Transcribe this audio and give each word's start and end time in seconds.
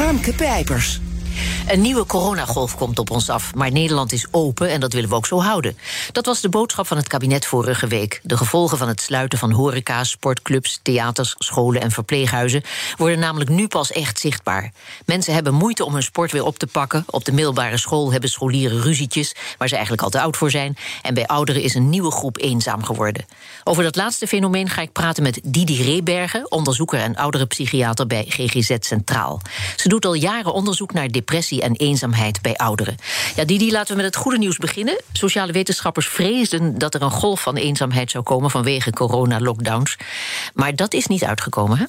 Harmke 0.00 0.32
Pijpers. 0.32 1.09
Een 1.68 1.80
nieuwe 1.80 2.06
coronagolf 2.06 2.76
komt 2.76 2.98
op 2.98 3.10
ons 3.10 3.28
af, 3.28 3.54
maar 3.54 3.72
Nederland 3.72 4.12
is 4.12 4.26
open 4.30 4.70
en 4.70 4.80
dat 4.80 4.92
willen 4.92 5.08
we 5.08 5.14
ook 5.14 5.26
zo 5.26 5.40
houden. 5.40 5.78
Dat 6.12 6.26
was 6.26 6.40
de 6.40 6.48
boodschap 6.48 6.86
van 6.86 6.96
het 6.96 7.08
kabinet 7.08 7.46
vorige 7.46 7.86
week. 7.86 8.20
De 8.22 8.36
gevolgen 8.36 8.78
van 8.78 8.88
het 8.88 9.00
sluiten 9.00 9.38
van 9.38 9.50
horeca, 9.50 10.04
sportclubs, 10.04 10.80
theaters, 10.82 11.34
scholen 11.38 11.80
en 11.80 11.90
verpleeghuizen 11.90 12.62
worden 12.96 13.18
namelijk 13.18 13.50
nu 13.50 13.68
pas 13.68 13.92
echt 13.92 14.20
zichtbaar. 14.20 14.72
Mensen 15.04 15.34
hebben 15.34 15.54
moeite 15.54 15.84
om 15.84 15.92
hun 15.92 16.02
sport 16.02 16.32
weer 16.32 16.44
op 16.44 16.58
te 16.58 16.66
pakken. 16.66 17.04
Op 17.06 17.24
de 17.24 17.32
middelbare 17.32 17.76
school 17.76 18.12
hebben 18.12 18.30
scholieren 18.30 18.80
ruzietjes 18.80 19.34
waar 19.58 19.68
ze 19.68 19.74
eigenlijk 19.74 20.04
al 20.04 20.10
te 20.10 20.20
oud 20.20 20.36
voor 20.36 20.50
zijn. 20.50 20.76
En 21.02 21.14
bij 21.14 21.26
ouderen 21.26 21.62
is 21.62 21.74
een 21.74 21.90
nieuwe 21.90 22.10
groep 22.10 22.38
eenzaam 22.38 22.84
geworden. 22.84 23.24
Over 23.64 23.82
dat 23.82 23.96
laatste 23.96 24.26
fenomeen 24.26 24.68
ga 24.68 24.82
ik 24.82 24.92
praten 24.92 25.22
met 25.22 25.40
Didi 25.44 25.82
Rebergen, 25.82 26.50
onderzoeker 26.50 27.00
en 27.00 27.16
ouderenpsychiater 27.16 28.06
bij 28.06 28.24
GGZ 28.28 28.76
Centraal. 28.80 29.40
Ze 29.76 29.88
doet 29.88 30.04
al 30.04 30.14
jaren 30.14 30.52
onderzoek 30.52 30.92
naar 30.92 31.08
depressie 31.08 31.59
en 31.60 31.76
eenzaamheid 31.76 32.42
bij 32.42 32.56
ouderen. 32.56 32.96
Ja, 33.36 33.44
Didi, 33.44 33.72
laten 33.72 33.96
we 33.96 34.02
met 34.02 34.14
het 34.14 34.22
goede 34.22 34.38
nieuws 34.38 34.56
beginnen. 34.56 35.00
Sociale 35.12 35.52
wetenschappers 35.52 36.08
vreesden 36.08 36.78
dat 36.78 36.94
er 36.94 37.02
een 37.02 37.10
golf 37.10 37.40
van 37.40 37.56
eenzaamheid 37.56 38.10
zou 38.10 38.24
komen 38.24 38.50
vanwege 38.50 38.90
corona-lockdowns. 38.90 39.96
Maar 40.54 40.76
dat 40.76 40.94
is 40.94 41.06
niet 41.06 41.24
uitgekomen, 41.24 41.78
hè? 41.78 41.84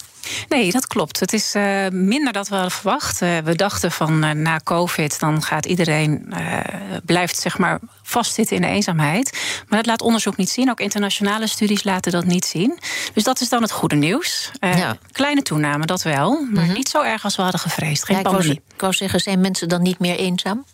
Nee, 0.49 0.71
dat 0.71 0.87
klopt. 0.87 1.19
Het 1.19 1.33
is 1.33 1.55
uh, 1.55 1.87
minder 1.87 2.33
dan 2.33 2.45
we 2.49 2.53
hadden 2.53 2.71
verwacht. 2.71 3.21
Uh, 3.21 3.37
we 3.37 3.55
dachten 3.55 3.91
van 3.91 4.25
uh, 4.25 4.31
na 4.31 4.59
COVID, 4.63 5.19
dan 5.19 5.41
gaat 5.41 5.65
iedereen 5.65 6.33
blijft 7.05 7.37
zeg 7.37 7.57
maar 7.57 7.79
vastzitten 8.03 8.55
in 8.55 8.61
de 8.61 8.67
eenzaamheid. 8.67 9.39
Maar 9.67 9.77
dat 9.77 9.85
laat 9.85 10.01
onderzoek 10.01 10.37
niet 10.37 10.49
zien. 10.49 10.69
Ook 10.69 10.79
internationale 10.79 11.47
studies 11.47 11.83
laten 11.83 12.11
dat 12.11 12.25
niet 12.25 12.45
zien. 12.45 12.79
Dus 13.13 13.23
dat 13.23 13.41
is 13.41 13.49
dan 13.49 13.61
het 13.61 13.71
goede 13.71 13.95
nieuws. 13.95 14.51
Ja. 14.59 14.97
Kleine 15.11 15.41
toename, 15.41 15.85
dat 15.85 16.01
wel. 16.01 16.47
Maar 16.51 16.63
-hmm. 16.63 16.73
niet 16.73 16.89
zo 16.89 17.01
erg 17.01 17.23
als 17.23 17.35
we 17.35 17.41
hadden 17.41 17.59
gevreesd. 17.59 18.05
Geen 18.05 18.15
ja, 18.15 18.21
pandemie. 18.21 18.61
Ik 18.73 18.81
wou 18.81 18.93
zeggen, 18.93 19.19
zijn 19.19 19.39
mensen 19.39 19.50
dan 19.59 19.81
niet 19.81 19.99
meer 19.99 20.15
eenzaam? 20.15 20.65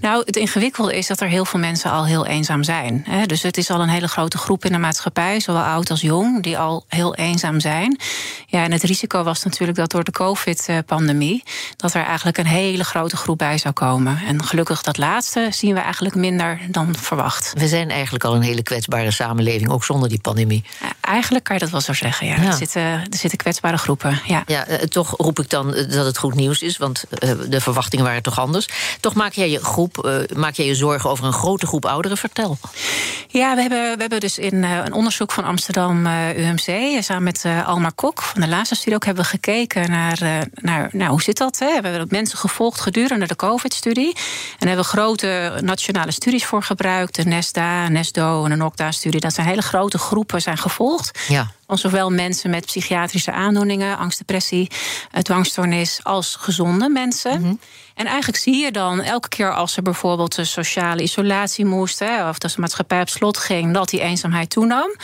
Nou, 0.00 0.22
het 0.26 0.36
ingewikkelde 0.36 0.96
is 0.96 1.06
dat 1.06 1.20
er 1.20 1.28
heel 1.28 1.44
veel 1.44 1.60
mensen 1.60 1.90
al 1.90 2.06
heel 2.06 2.26
eenzaam 2.26 2.62
zijn. 2.62 3.04
Hè? 3.08 3.26
Dus 3.26 3.42
het 3.42 3.56
is 3.56 3.70
al 3.70 3.80
een 3.80 3.88
hele 3.88 4.08
grote 4.08 4.38
groep 4.38 4.64
in 4.64 4.72
de 4.72 4.78
maatschappij, 4.78 5.40
zowel 5.40 5.62
oud 5.62 5.90
als 5.90 6.00
jong, 6.00 6.42
die 6.42 6.58
al 6.58 6.84
heel 6.88 7.14
eenzaam 7.14 7.60
zijn. 7.60 8.00
Ja, 8.46 8.64
en 8.64 8.72
het 8.72 8.82
risico 8.82 9.22
was 9.22 9.42
natuurlijk 9.42 9.78
dat 9.78 9.90
door 9.90 10.04
de 10.04 10.10
COVID-pandemie... 10.10 11.42
dat 11.76 11.94
er 11.94 12.04
eigenlijk 12.04 12.38
een 12.38 12.46
hele 12.46 12.84
grote 12.84 13.16
groep 13.16 13.38
bij 13.38 13.58
zou 13.58 13.74
komen. 13.74 14.18
En 14.26 14.44
gelukkig 14.44 14.82
dat 14.82 14.96
laatste 14.96 15.48
zien 15.50 15.74
we 15.74 15.80
eigenlijk 15.80 16.14
minder 16.14 16.60
dan 16.70 16.94
verwacht. 16.96 17.52
We 17.56 17.68
zijn 17.68 17.90
eigenlijk 17.90 18.24
al 18.24 18.34
een 18.34 18.42
hele 18.42 18.62
kwetsbare 18.62 19.10
samenleving, 19.10 19.70
ook 19.70 19.84
zonder 19.84 20.08
die 20.08 20.20
pandemie. 20.20 20.64
Eigenlijk 21.00 21.44
kan 21.44 21.56
je 21.56 21.62
dat 21.62 21.70
wel 21.70 21.80
zo 21.80 21.92
zeggen, 21.92 22.26
ja. 22.26 22.36
ja. 22.36 22.46
Er, 22.46 22.52
zitten, 22.52 22.82
er 22.82 23.06
zitten 23.10 23.38
kwetsbare 23.38 23.76
groepen, 23.76 24.20
ja. 24.26 24.42
ja 24.46 24.68
uh, 24.68 24.76
toch 24.76 25.14
roep 25.16 25.38
ik 25.38 25.50
dan 25.50 25.66
dat 25.66 26.06
het 26.06 26.18
goed 26.18 26.34
nieuws 26.34 26.62
is, 26.62 26.76
want 26.76 27.04
uh, 27.10 27.32
de 27.48 27.60
verwachtingen 27.60 28.04
waren 28.04 28.17
toch 28.22 28.38
anders. 28.38 28.68
Toch 29.00 29.14
maak 29.14 29.32
jij 29.32 29.50
je 29.50 29.64
groep, 29.64 30.04
uh, 30.06 30.36
maak 30.36 30.54
jij 30.54 30.66
je 30.66 30.74
zorgen 30.74 31.10
over 31.10 31.24
een 31.24 31.32
grote 31.32 31.66
groep 31.66 31.84
ouderen? 31.84 32.16
Vertel. 32.16 32.58
Ja, 33.28 33.54
we 33.54 33.60
hebben, 33.60 33.94
we 33.94 34.00
hebben 34.00 34.20
dus 34.20 34.38
in 34.38 34.62
een 34.62 34.92
onderzoek 34.92 35.32
van 35.32 35.44
Amsterdam 35.44 36.06
UMC... 36.06 37.02
samen 37.02 37.22
met 37.22 37.44
Almar 37.66 37.92
Kok 37.94 38.22
van 38.22 38.40
de 38.40 38.48
laatste 38.48 38.74
studie 38.74 38.94
ook 38.94 39.04
hebben 39.04 39.24
we 39.24 39.30
gekeken 39.30 39.90
naar, 39.90 40.46
naar 40.54 40.88
nou, 40.92 41.10
hoe 41.10 41.22
zit 41.22 41.36
dat? 41.36 41.58
Hè? 41.58 41.80
We 41.80 41.88
hebben 41.88 42.06
mensen 42.10 42.38
gevolgd 42.38 42.80
gedurende 42.80 43.26
de 43.26 43.36
COVID-studie. 43.36 44.16
En 44.58 44.66
hebben 44.66 44.84
we 44.84 44.90
grote 44.90 45.58
nationale 45.60 46.12
studies 46.12 46.44
voor 46.44 46.62
gebruikt. 46.62 47.14
De 47.14 47.24
NESDA, 47.24 47.88
NESDO 47.88 48.44
en 48.44 48.50
de 48.50 48.56
NOCDA-studie. 48.56 49.20
Dat 49.20 49.34
zijn 49.34 49.46
hele 49.46 49.62
grote 49.62 49.98
groepen 49.98 50.42
zijn 50.42 50.58
gevolgd. 50.58 51.18
Ja. 51.28 51.50
Van 51.68 51.78
zowel 51.78 52.10
mensen 52.10 52.50
met 52.50 52.66
psychiatrische 52.66 53.32
aandoeningen, 53.32 53.98
angst, 53.98 54.18
depressie, 54.18 54.70
dwangstoornis, 55.22 56.00
als 56.02 56.36
gezonde 56.36 56.88
mensen. 56.88 57.38
Mm 57.38 57.44
-hmm. 57.44 57.60
En 57.94 58.06
eigenlijk 58.06 58.38
zie 58.38 58.56
je 58.56 58.72
dan 58.72 59.00
elke 59.00 59.28
keer 59.28 59.54
als 59.54 59.76
er 59.76 59.82
bijvoorbeeld 59.82 60.36
een 60.36 60.46
sociale 60.46 61.02
isolatie 61.02 61.64
moest, 61.64 61.98
hè, 61.98 62.28
of 62.28 62.42
als 62.42 62.54
de 62.54 62.60
maatschappij 62.60 63.00
op 63.00 63.08
slot 63.08 63.38
ging, 63.38 63.74
dat 63.74 63.88
die 63.88 64.00
eenzaamheid 64.00 64.50
toenam. 64.50 64.88
Um, 64.88 64.98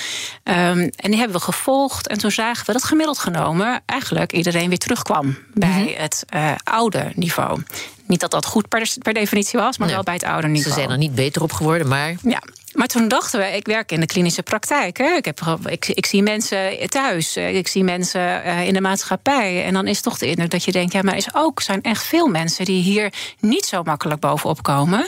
en 0.97 1.10
die 1.10 1.16
hebben 1.16 1.36
we 1.36 1.42
gevolgd. 1.42 2.08
En 2.08 2.19
toen 2.19 2.30
zagen 2.30 2.66
we 2.66 2.72
dat 2.72 2.84
gemiddeld 2.84 3.19
genomen 3.19 3.82
eigenlijk 3.86 4.32
iedereen 4.32 4.69
weer 4.69 4.78
terugkwam 4.78 5.38
bij 5.54 5.69
mm 5.69 5.75
-hmm. 5.75 5.94
het 5.96 6.25
uh, 6.34 6.52
oude 6.64 7.12
niveau. 7.14 7.62
Niet 8.06 8.20
dat 8.20 8.31
dat 8.31 8.46
goed 8.46 8.69
per, 8.69 8.92
per 8.98 9.14
definitie 9.14 9.58
was, 9.58 9.78
maar 9.78 9.86
nee. 9.86 9.96
wel 9.96 10.04
bij 10.04 10.14
het 10.14 10.25
oude 10.25 10.48
niveau. 10.48 10.75
Ze 10.75 10.81
zijn 10.81 10.91
er 10.91 10.98
niet 10.98 11.14
beter 11.14 11.42
op 11.42 11.52
geworden, 11.52 11.88
maar. 11.88 12.14
Ja. 12.22 12.42
Maar 12.75 12.87
toen 12.87 13.09
dachten 13.09 13.41
we, 13.41 13.47
ik 13.47 13.67
werk 13.67 13.93
in 13.93 14.01
de 14.01 14.07
klinische 14.07 14.43
praktijk. 14.43 14.99
Hè. 14.99 15.15
Ik, 15.15 15.25
heb, 15.25 15.41
ik, 15.65 15.89
ik 15.89 16.07
zie 16.07 16.23
mensen 16.23 16.91
thuis, 16.91 17.37
ik 17.37 17.69
zie 17.69 17.85
mensen 17.85 18.21
uh, 18.21 18.67
in 18.67 18.75
de 18.75 18.81
maatschappij. 18.81 19.65
En 19.65 19.73
dan 19.73 19.87
is 19.87 20.01
toch 20.01 20.19
de 20.19 20.27
indruk 20.27 20.51
dat 20.51 20.65
je 20.65 20.73
denkt, 20.73 20.93
ja, 20.93 21.03
maar 21.03 21.12
er 21.12 21.19
is 21.19 21.35
ook 21.35 21.62
zijn 21.62 21.83
echt 21.83 22.07
veel 22.07 22.27
mensen 22.27 22.65
die 22.65 22.83
hier 22.83 23.12
niet 23.41 23.65
zo 23.65 23.83
makkelijk 23.83 24.21
bovenop 24.21 24.62
komen. 24.62 25.07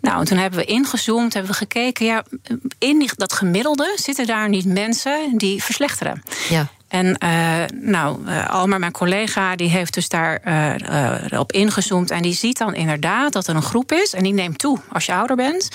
Nou, 0.00 0.20
en 0.20 0.24
toen 0.24 0.38
hebben 0.38 0.58
we 0.58 0.64
ingezoomd, 0.64 1.32
hebben 1.32 1.52
we 1.52 1.58
gekeken, 1.58 2.06
ja, 2.06 2.24
in 2.78 2.98
die, 2.98 3.10
dat 3.16 3.32
gemiddelde 3.32 3.92
zitten 3.96 4.26
daar 4.26 4.48
niet 4.48 4.64
mensen 4.64 5.32
die 5.36 5.62
verslechteren. 5.62 6.22
Ja. 6.48 6.68
En 6.88 7.16
uh, 7.24 7.64
nou, 7.74 8.18
uh, 8.26 8.64
mijn 8.64 8.92
collega, 8.92 9.56
die 9.56 9.68
heeft 9.68 9.94
dus 9.94 10.08
daar 10.08 10.40
uh, 11.30 11.40
op 11.40 11.52
ingezoomd. 11.52 12.10
En 12.10 12.22
die 12.22 12.34
ziet 12.34 12.58
dan 12.58 12.74
inderdaad 12.74 13.32
dat 13.32 13.46
er 13.46 13.56
een 13.56 13.62
groep 13.62 13.92
is. 13.92 14.14
En 14.14 14.22
die 14.22 14.32
neemt 14.32 14.58
toe 14.58 14.78
als 14.92 15.06
je 15.06 15.14
ouder 15.14 15.36
bent. 15.36 15.68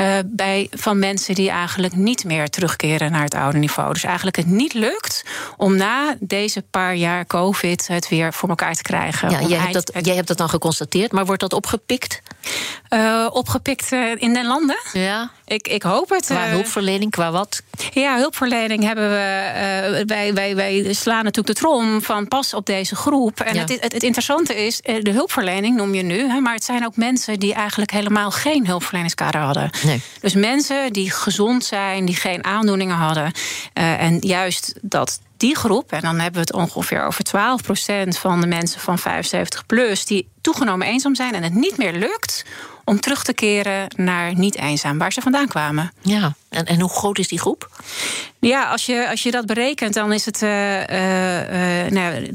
Uh, 0.00 0.18
bij, 0.26 0.68
van 0.70 0.98
mensen 0.98 1.34
die 1.34 1.50
eigenlijk 1.50 1.94
niet 1.96 2.24
meer 2.24 2.48
terugkeren 2.48 3.12
naar 3.12 3.22
het 3.22 3.34
oude 3.34 3.58
niveau. 3.58 3.92
Dus 3.92 4.04
eigenlijk 4.04 4.36
het 4.36 4.46
niet 4.46 4.74
lukt 4.74 5.24
om 5.56 5.76
na 5.76 6.16
deze 6.20 6.62
paar 6.70 6.94
jaar 6.94 7.26
COVID 7.26 7.86
het 7.86 8.08
weer 8.08 8.32
voor 8.32 8.48
elkaar 8.48 8.74
te 8.74 8.82
krijgen. 8.82 9.30
Ja, 9.30 9.40
jij, 9.40 9.58
hebt 9.58 9.72
dat, 9.72 10.04
jij 10.06 10.14
hebt 10.14 10.28
dat 10.28 10.36
dan 10.36 10.48
geconstateerd, 10.48 11.12
maar 11.12 11.26
wordt 11.26 11.40
dat 11.40 11.52
opgepikt? 11.52 12.22
Uh, 12.90 13.26
opgepikt 13.30 13.92
uh, 13.92 14.10
in 14.16 14.32
den 14.32 14.46
landen? 14.46 14.78
Ja. 14.92 15.30
Ik, 15.52 15.68
ik 15.68 15.82
hoop 15.82 16.08
het. 16.08 16.24
Qua 16.24 16.48
hulpverlening, 16.48 17.10
qua 17.10 17.30
wat? 17.30 17.62
Ja, 17.92 18.16
hulpverlening 18.16 18.82
hebben 18.82 19.10
we. 19.10 20.02
wij, 20.06 20.34
wij, 20.34 20.56
wij 20.56 20.92
slaan 20.92 21.24
natuurlijk 21.24 21.56
de 21.56 21.62
trom 21.62 22.02
van 22.02 22.28
pas 22.28 22.54
op 22.54 22.66
deze 22.66 22.96
groep. 22.96 23.40
En 23.40 23.54
ja. 23.54 23.60
het, 23.60 23.70
het, 23.70 23.92
het, 23.92 24.02
interessante 24.02 24.66
is, 24.66 24.80
de 24.80 25.10
hulpverlening 25.10 25.76
noem 25.76 25.94
je 25.94 26.02
nu, 26.02 26.28
hè, 26.28 26.40
maar 26.40 26.54
het 26.54 26.64
zijn 26.64 26.86
ook 26.86 26.96
mensen 26.96 27.38
die 27.38 27.54
eigenlijk 27.54 27.90
helemaal 27.90 28.30
geen 28.30 28.66
hulpverleningskader 28.66 29.40
hadden. 29.40 29.70
Nee. 29.84 30.02
Dus 30.20 30.34
mensen 30.34 30.92
die 30.92 31.10
gezond 31.10 31.64
zijn, 31.64 32.04
die 32.04 32.16
geen 32.16 32.44
aandoeningen 32.44 32.96
hadden. 32.96 33.32
Uh, 33.74 34.02
en 34.02 34.18
juist 34.18 34.74
dat 34.80 35.20
die 35.40 35.56
groep, 35.56 35.92
en 35.92 36.00
dan 36.00 36.18
hebben 36.18 36.32
we 36.32 36.40
het 36.40 36.52
ongeveer 36.52 37.04
over 37.04 37.24
12% 38.06 38.08
van 38.08 38.40
de 38.40 38.46
mensen 38.46 38.80
van 38.80 38.98
75 38.98 39.66
plus, 39.66 40.04
die 40.04 40.28
toegenomen 40.40 40.86
eenzaam 40.86 41.14
zijn 41.14 41.34
en 41.34 41.42
het 41.42 41.54
niet 41.54 41.76
meer 41.76 41.92
lukt 41.92 42.44
om 42.84 43.00
terug 43.00 43.22
te 43.22 43.32
keren 43.32 43.94
naar 43.96 44.34
niet 44.34 44.56
eenzaam, 44.56 44.98
waar 44.98 45.12
ze 45.12 45.20
vandaan 45.20 45.48
kwamen. 45.48 45.92
Ja, 46.00 46.34
en, 46.48 46.64
en 46.64 46.80
hoe 46.80 46.90
groot 46.90 47.18
is 47.18 47.28
die 47.28 47.38
groep? 47.38 47.70
Ja, 48.38 48.70
als 48.70 48.86
je, 48.86 49.08
als 49.08 49.22
je 49.22 49.30
dat 49.30 49.46
berekent, 49.46 49.94
dan 49.94 50.12
is 50.12 50.24
het. 50.24 50.42
Uh, 50.42 50.80
uh, 50.80 51.90
nou, 51.90 52.30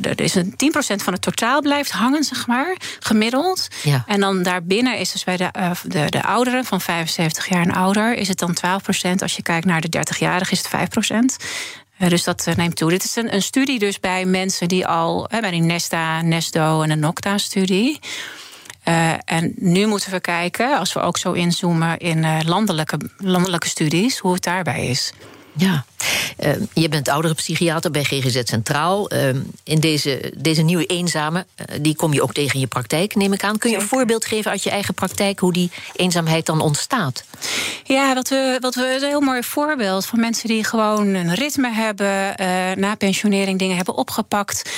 er 0.00 0.20
is 0.20 0.34
een 0.34 0.50
10% 0.50 0.54
van 0.76 1.12
het 1.12 1.22
totaal 1.22 1.60
blijft 1.60 1.90
hangen, 1.90 2.24
zeg 2.24 2.46
maar, 2.46 2.76
gemiddeld. 3.00 3.68
Ja. 3.82 4.04
En 4.06 4.20
dan 4.20 4.42
daarbinnen 4.42 4.98
is 4.98 5.12
dus 5.12 5.24
bij 5.24 5.36
de, 5.36 5.48
uh, 5.58 5.70
de, 5.84 6.04
de 6.08 6.22
ouderen 6.22 6.64
van 6.64 6.80
75 6.80 7.48
jaar 7.48 7.62
en 7.62 7.72
ouder, 7.72 8.14
is 8.14 8.28
het 8.28 8.38
dan 8.38 8.56
12%. 8.56 9.14
Als 9.18 9.36
je 9.36 9.42
kijkt 9.42 9.66
naar 9.66 9.80
de 9.80 9.98
30-jarigen, 9.98 10.50
is 10.50 10.62
het 10.68 11.40
5%. 11.40 11.44
Uh, 11.98 12.08
dus 12.08 12.24
dat 12.24 12.46
uh, 12.48 12.54
neemt 12.54 12.76
toe. 12.76 12.90
Dit 12.90 13.04
is 13.04 13.16
een, 13.16 13.34
een, 13.34 13.42
studie 13.42 13.78
dus 13.78 14.00
bij 14.00 14.24
mensen 14.24 14.68
die 14.68 14.86
al 14.86 15.28
uh, 15.32 15.40
bij 15.40 15.50
die 15.50 15.60
Nesta, 15.60 16.22
Nesdo 16.22 16.82
en 16.82 16.88
de 16.88 16.94
Nocta-studie. 16.94 17.98
En 19.24 19.52
nu 19.56 19.86
moeten 19.86 20.10
we 20.10 20.20
kijken, 20.20 20.78
als 20.78 20.92
we 20.92 21.00
ook 21.00 21.16
zo 21.16 21.32
inzoomen 21.32 21.98
in 21.98 22.44
landelijke, 22.44 22.98
landelijke 23.16 23.68
studies, 23.68 24.18
hoe 24.18 24.32
het 24.32 24.42
daarbij 24.42 24.86
is. 24.86 25.12
Ja, 25.56 25.84
uh, 26.44 26.52
je 26.72 26.88
bent 26.88 27.08
oudere 27.08 27.34
psychiater 27.34 27.90
bij 27.90 28.04
GGZ 28.04 28.40
Centraal. 28.44 29.12
Uh, 29.12 29.28
in 29.64 29.80
deze, 29.80 30.32
deze 30.36 30.62
nieuwe 30.62 30.86
eenzame, 30.86 31.46
uh, 31.56 31.76
die 31.80 31.96
kom 31.96 32.12
je 32.12 32.22
ook 32.22 32.32
tegen 32.32 32.54
in 32.54 32.60
je 32.60 32.66
praktijk, 32.66 33.14
neem 33.14 33.32
ik 33.32 33.44
aan. 33.44 33.58
Kun 33.58 33.70
je 33.70 33.76
een 33.76 33.82
voorbeeld 33.82 34.24
geven 34.24 34.50
uit 34.50 34.62
je 34.62 34.70
eigen 34.70 34.94
praktijk 34.94 35.38
hoe 35.38 35.52
die 35.52 35.70
eenzaamheid 35.96 36.46
dan 36.46 36.60
ontstaat? 36.60 37.24
Ja, 37.84 38.14
wat 38.14 38.28
we, 38.28 38.56
wat 38.60 38.74
we 38.74 38.94
een 38.94 39.08
heel 39.08 39.20
mooi 39.20 39.42
voorbeeld 39.42 40.06
van 40.06 40.20
mensen 40.20 40.48
die 40.48 40.64
gewoon 40.64 41.06
een 41.06 41.34
ritme 41.34 41.72
hebben, 41.72 42.34
na 42.80 42.94
pensionering 42.94 43.58
dingen 43.58 43.76
hebben 43.76 43.94
opgepakt, 43.94 44.70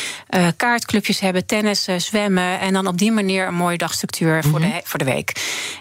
kaartclubjes 0.56 1.20
hebben, 1.20 1.46
tennissen, 1.46 2.00
zwemmen 2.00 2.60
en 2.60 2.72
dan 2.72 2.86
op 2.86 2.98
die 2.98 3.12
manier 3.12 3.46
een 3.46 3.54
mooie 3.54 3.78
dagstructuur 3.78 4.34
mm 4.34 4.40
-hmm. 4.40 4.50
voor, 4.50 4.60
de, 4.60 4.80
voor 4.84 4.98
de 4.98 5.04
week. 5.04 5.32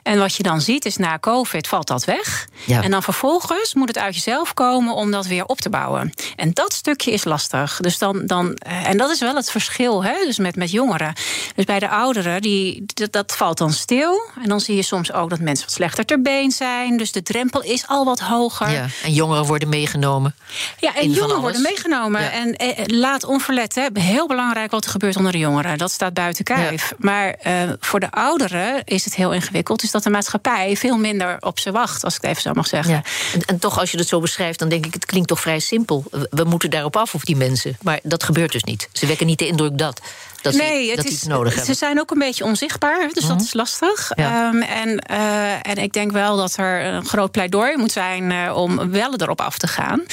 En 0.04 0.20
wat 0.20 0.36
je 0.36 0.44
dan 0.44 0.62
ziet 0.62 0.86
is 0.86 0.98
na 0.98 1.20
COVID 1.20 1.68
valt 1.68 1.88
dat 1.88 2.06
weg. 2.06 2.48
Ja. 2.66 2.84
En 2.84 2.92
dan 2.92 3.04
vervolgens 3.04 3.74
moet 3.74 3.88
het 3.88 3.98
uit 3.98 4.16
jezelf 4.16 4.54
komen 4.54 4.87
om 4.94 5.12
dat 5.12 5.26
weer 5.26 5.46
op 5.46 5.62
te 5.62 5.70
bouwen. 5.70 6.14
En 6.36 6.54
dat 6.54 6.74
stukje 6.74 7.12
is 7.12 7.24
lastig. 7.24 7.80
Dus 7.82 7.98
dan, 7.98 8.26
dan, 8.26 8.54
en 8.56 8.98
dat 8.98 9.10
is 9.10 9.20
wel 9.20 9.36
het 9.36 9.52
verschil 9.52 10.04
hè, 10.04 10.14
dus 10.26 10.38
met, 10.38 10.56
met 10.56 10.72
jongeren. 10.72 11.14
Dus 11.56 11.66
bij 11.66 11.80
de 11.80 11.90
ouderen, 11.90 12.42
die, 12.42 12.84
dat, 12.94 13.12
dat 13.12 13.36
valt 13.36 13.58
dan 13.58 13.72
stil. 13.74 14.30
En 14.44 14.50
dan 14.50 14.60
zie 14.60 14.76
je 14.76 14.82
soms 14.82 15.14
ook 15.14 15.30
dat 15.30 15.40
mensen 15.40 15.66
wat 15.66 15.76
slechter 15.76 16.06
ter 16.06 16.22
been 16.22 16.52
zijn. 16.52 16.98
Dus 16.98 17.12
de 17.12 17.24
drempel 17.24 17.62
is 17.62 17.88
al 17.88 18.06
wat 18.06 18.20
hoger. 18.20 18.70
Ja, 18.72 18.86
en 19.04 19.14
jongeren 19.14 19.46
worden 19.46 19.70
meegenomen. 19.70 20.36
Ja, 20.80 20.96
en 20.96 21.12
jongeren 21.12 21.42
worden 21.42 21.62
meegenomen. 21.62 22.22
Ja. 22.22 22.32
En 22.32 22.56
eh, 22.56 22.84
laat 22.86 23.24
onverlet, 23.24 23.76
hè, 23.76 23.88
heel 23.94 24.28
belangrijk 24.28 24.72
wat 24.72 24.86
er 24.86 24.92
gebeurt 24.92 25.16
onder 25.16 25.32
de 25.32 25.38
jongeren. 25.38 25.78
Dat 25.78 25.92
staat 25.92 26.14
buiten 26.14 26.44
kijf. 26.44 26.90
Ja. 26.90 26.96
Maar 26.98 27.36
uh, 27.48 27.54
voor 27.80 28.00
de 28.00 28.12
ouderen 28.12 28.84
is 28.84 29.06
het 29.06 29.16
heel 29.16 29.34
ingewikkeld. 29.34 29.82
Dus 29.82 29.92
dat 29.92 30.04
de 30.04 30.10
maatschappij 30.10 30.78
veel 30.78 30.98
minder 30.98 31.38
op 31.40 31.60
ze 31.60 31.72
wacht, 31.72 32.04
als 32.04 32.16
ik 32.16 32.22
het 32.22 32.30
even 32.30 32.42
zo 32.42 32.54
mag 32.54 32.68
zeggen. 32.68 32.94
Ja. 32.94 33.04
En, 33.34 33.42
en 33.46 33.60
toch, 33.60 33.80
als 33.80 33.92
je 33.92 33.98
het 33.98 34.08
zo 34.08 34.20
beschrijft, 34.20 34.60
dan 34.60 34.70
denk 34.70 34.77
ik, 34.86 34.94
het 34.94 35.06
klinkt 35.06 35.28
toch 35.28 35.40
vrij 35.40 35.60
simpel. 35.60 36.04
We 36.30 36.44
moeten 36.44 36.70
daarop 36.70 36.96
af, 36.96 37.14
of 37.16 37.24
die 37.24 37.36
mensen. 37.36 37.78
Maar 37.82 38.00
dat 38.04 38.24
gebeurt 38.24 38.52
dus 38.52 38.64
niet. 38.64 38.90
Ze 38.92 39.06
wekken 39.06 39.26
niet 39.26 39.40
de 39.40 39.48
indruk 39.48 39.78
dat 39.78 40.02
dat 40.42 40.54
nee, 40.54 40.90
ze, 40.90 40.96
dat 40.96 41.06
is, 41.06 41.12
iets 41.12 41.24
nodig 41.24 41.52
ze 41.52 41.58
hebben. 41.58 41.76
zijn 41.76 42.00
ook 42.00 42.12
een 42.12 42.20
beetje 42.20 42.44
onzichtbaar, 42.44 43.10
dus 43.14 43.24
Mhm. 43.24 43.34
dat 43.34 43.42
is 43.42 43.54
lastig. 43.54 44.12
Ja. 44.16 44.48
Um, 44.48 44.62
en, 44.62 45.04
uh, 45.12 45.52
en 45.52 45.76
ik 45.76 45.94
denk 45.94 46.12
wel 46.12 46.38
dat 46.38 46.58
er 46.58 46.86
een 46.86 47.06
groot 47.06 47.32
pleidooi 47.32 47.78
moet 47.78 47.92
zijn 47.92 48.32
uh, 48.32 48.58
om 48.58 48.92
wel 48.92 49.14
erop 49.16 49.42
af 49.42 49.58
te 49.58 49.68
gaan. 49.68 50.04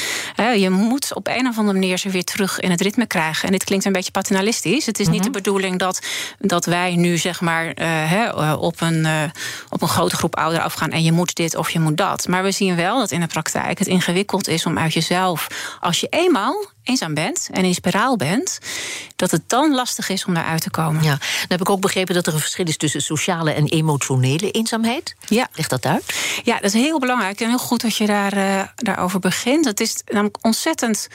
Uh, 0.40 0.54
je 0.56 0.70
moet 0.70 1.14
op 1.14 1.26
een 1.28 1.46
of 1.46 1.58
andere 1.58 1.78
manier 1.78 1.98
ze 1.98 2.08
weer 2.08 2.24
terug 2.24 2.60
in 2.60 2.70
het 2.70 2.80
ritme 2.80 3.06
krijgen. 3.06 3.46
En 3.46 3.52
dit 3.52 3.64
klinkt 3.64 3.84
een 3.84 3.92
beetje 3.92 4.10
paternalistisch. 4.10 4.86
Het 4.86 4.98
is 5.00 5.06
niet 5.06 5.14
Mhm. 5.16 5.24
de 5.24 5.30
bedoeling 5.30 5.78
dat, 5.78 5.98
dat 6.38 6.64
wij 6.64 6.96
nu 6.96 7.16
zeg 7.18 7.40
maar 7.40 7.66
hè, 7.84 8.30
op, 8.52 8.80
een, 8.80 9.06
op 9.68 9.82
een 9.82 9.88
grote 9.88 10.16
groep 10.16 10.36
ouderen 10.36 10.64
afgaan 10.64 10.90
en 10.90 11.02
je 11.02 11.12
moet 11.12 11.34
dit 11.34 11.56
of 11.56 11.70
je 11.70 11.80
moet 11.80 11.96
dat. 11.96 12.28
Maar 12.28 12.42
we 12.42 12.50
zien 12.50 12.76
wel 12.76 12.98
dat 12.98 13.10
in 13.10 13.20
de 13.20 13.26
praktijk 13.26 13.78
het 13.78 13.88
ingewikkeld 13.88 14.48
is 14.48 14.53
om 14.66 14.78
uit 14.78 14.92
jezelf, 14.92 15.46
als 15.80 16.00
je 16.00 16.06
eenmaal 16.10 16.72
eenzaam 16.82 17.14
bent 17.14 17.48
en 17.52 17.64
in 17.64 17.74
spiraal 17.74 18.16
bent, 18.16 18.58
dat 19.16 19.30
het 19.30 19.42
dan 19.46 19.74
lastig 19.74 20.08
is 20.08 20.24
om 20.24 20.34
daaruit 20.34 20.62
te 20.62 20.70
komen. 20.70 21.02
Ja, 21.02 21.16
dan 21.18 21.48
heb 21.48 21.60
ik 21.60 21.70
ook 21.70 21.80
begrepen 21.80 22.14
dat 22.14 22.26
er 22.26 22.34
een 22.34 22.40
verschil 22.40 22.66
is 22.66 22.76
tussen 22.76 23.02
sociale 23.02 23.52
en 23.52 23.66
emotionele 23.66 24.50
eenzaamheid. 24.50 25.16
Ja. 25.28 25.48
Leg 25.52 25.68
dat 25.68 25.86
uit? 25.86 26.14
Ja, 26.42 26.54
dat 26.54 26.64
is 26.64 26.72
heel 26.72 26.98
belangrijk 26.98 27.40
en 27.40 27.48
heel 27.48 27.58
goed 27.58 27.80
dat 27.80 27.96
je 27.96 28.06
daar, 28.06 28.36
uh, 28.36 28.62
daarover 28.74 29.20
begint. 29.20 29.64
Het 29.64 29.80
is 29.80 30.02
namelijk 30.06 30.38
ontzettend. 30.40 31.08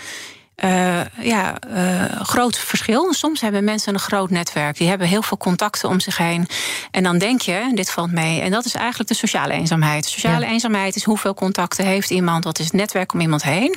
Uh, 0.63 1.01
ja, 1.21 1.55
uh, 1.73 2.21
groot 2.21 2.57
verschil. 2.57 3.13
Soms 3.13 3.41
hebben 3.41 3.63
mensen 3.63 3.93
een 3.93 3.99
groot 3.99 4.29
netwerk. 4.29 4.77
Die 4.77 4.87
hebben 4.87 5.07
heel 5.07 5.21
veel 5.21 5.37
contacten 5.37 5.89
om 5.89 5.99
zich 5.99 6.17
heen. 6.17 6.47
En 6.91 7.03
dan 7.03 7.17
denk 7.17 7.41
je, 7.41 7.71
dit 7.73 7.91
valt 7.91 8.11
mee. 8.11 8.41
En 8.41 8.51
dat 8.51 8.65
is 8.65 8.73
eigenlijk 8.73 9.09
de 9.09 9.15
sociale 9.15 9.53
eenzaamheid. 9.53 10.05
Sociale 10.05 10.45
ja. 10.45 10.51
eenzaamheid 10.51 10.95
is 10.95 11.03
hoeveel 11.03 11.33
contacten 11.33 11.85
heeft 11.85 12.09
iemand. 12.09 12.43
Dat 12.43 12.59
is 12.59 12.65
het 12.65 12.73
netwerk 12.73 13.13
om 13.13 13.19
iemand 13.19 13.43
heen. 13.43 13.75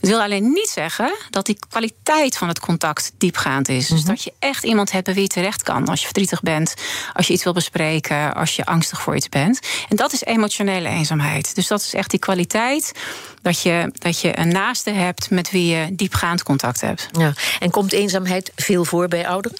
Dat 0.00 0.10
wil 0.10 0.22
alleen 0.22 0.52
niet 0.52 0.68
zeggen 0.68 1.14
dat 1.30 1.46
die 1.46 1.58
kwaliteit 1.68 2.38
van 2.38 2.48
het 2.48 2.60
contact 2.60 3.12
diepgaand 3.18 3.68
is. 3.68 3.82
Mm 3.82 3.86
-hmm. 3.86 3.96
Dus 3.96 4.04
dat 4.04 4.22
je 4.22 4.32
echt 4.38 4.64
iemand 4.64 4.92
hebt 4.92 5.04
bij 5.04 5.14
wie 5.14 5.22
je 5.22 5.28
terecht 5.28 5.62
kan. 5.62 5.88
Als 5.88 5.98
je 5.98 6.06
verdrietig 6.06 6.42
bent, 6.42 6.74
als 7.12 7.26
je 7.26 7.32
iets 7.32 7.44
wil 7.44 7.52
bespreken, 7.52 8.34
als 8.34 8.56
je 8.56 8.64
angstig 8.64 9.02
voor 9.02 9.16
iets 9.16 9.28
bent. 9.28 9.60
En 9.88 9.96
dat 9.96 10.12
is 10.12 10.24
emotionele 10.24 10.88
eenzaamheid. 10.88 11.54
Dus 11.54 11.66
dat 11.66 11.80
is 11.80 11.94
echt 11.94 12.10
die 12.10 12.18
kwaliteit 12.18 12.92
dat 13.42 13.62
je, 13.62 13.90
dat 13.92 14.20
je 14.20 14.38
een 14.38 14.48
naaste 14.48 14.90
hebt 14.90 15.30
met 15.30 15.50
wie 15.50 15.66
je 15.66 15.94
diepgaand 16.14 16.42
contact 16.42 16.80
hebt. 16.80 17.08
Ja. 17.12 17.32
En 17.58 17.70
komt 17.70 17.92
eenzaamheid 17.92 18.52
veel 18.56 18.84
voor 18.84 19.08
bij 19.08 19.28
ouderen? 19.28 19.58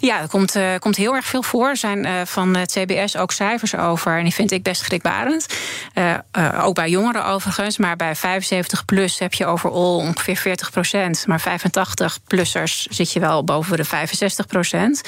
Ja, 0.00 0.20
er 0.20 0.28
komt, 0.28 0.56
uh, 0.56 0.74
komt 0.78 0.96
heel 0.96 1.14
erg 1.14 1.24
veel 1.24 1.42
voor. 1.42 1.68
Er 1.68 1.76
zijn 1.76 2.06
uh, 2.06 2.20
van 2.24 2.56
het 2.56 2.72
CBS 2.72 3.16
ook 3.16 3.32
cijfers 3.32 3.76
over. 3.76 4.16
En 4.16 4.22
die 4.22 4.34
vind 4.34 4.50
ik 4.50 4.62
best 4.62 4.82
schrikbarend. 4.82 5.46
Uh, 5.94 6.64
ook 6.64 6.74
bij 6.74 6.88
jongeren 6.88 7.24
overigens. 7.24 7.78
Maar 7.78 7.96
bij 7.96 8.16
75 8.16 8.84
plus 8.84 9.18
heb 9.18 9.34
je 9.34 9.46
overal 9.46 9.96
ongeveer 9.96 10.36
40 10.36 10.70
procent. 10.70 11.26
Maar 11.26 11.40
85-plussers 11.40 12.86
zit 12.90 13.12
je 13.12 13.20
wel 13.20 13.44
boven 13.44 13.76
de 13.76 13.84
65 13.84 14.46
procent. 14.46 15.02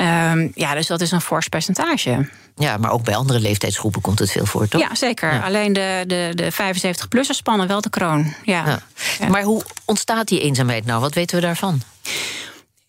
Um, 0.00 0.52
ja, 0.54 0.74
dus 0.74 0.86
dat 0.86 1.00
is 1.00 1.10
een 1.10 1.20
fors 1.20 1.48
percentage. 1.48 2.28
Ja, 2.56 2.76
maar 2.76 2.90
ook 2.90 3.04
bij 3.04 3.16
andere 3.16 3.40
leeftijdsgroepen 3.40 4.00
komt 4.00 4.18
het 4.18 4.30
veel 4.30 4.46
voor, 4.46 4.68
toch? 4.68 4.80
Ja, 4.80 4.94
zeker. 4.94 5.32
Ja. 5.32 5.40
Alleen 5.40 5.72
de, 5.72 6.04
de, 6.06 6.32
de 6.34 6.52
75-plussers 6.52 7.36
spannen 7.36 7.66
wel 7.66 7.80
de 7.80 7.90
kroon. 7.90 8.34
Ja. 8.44 8.66
Ja. 8.66 8.80
ja. 9.18 9.28
Maar 9.28 9.42
hoe 9.42 9.62
ontstaat 9.84 10.28
die 10.28 10.40
eenzaamheid 10.40 10.86
nou? 10.86 11.00
Wat 11.00 11.14
weten 11.14 11.36
we 11.36 11.42
daarvan? 11.42 11.82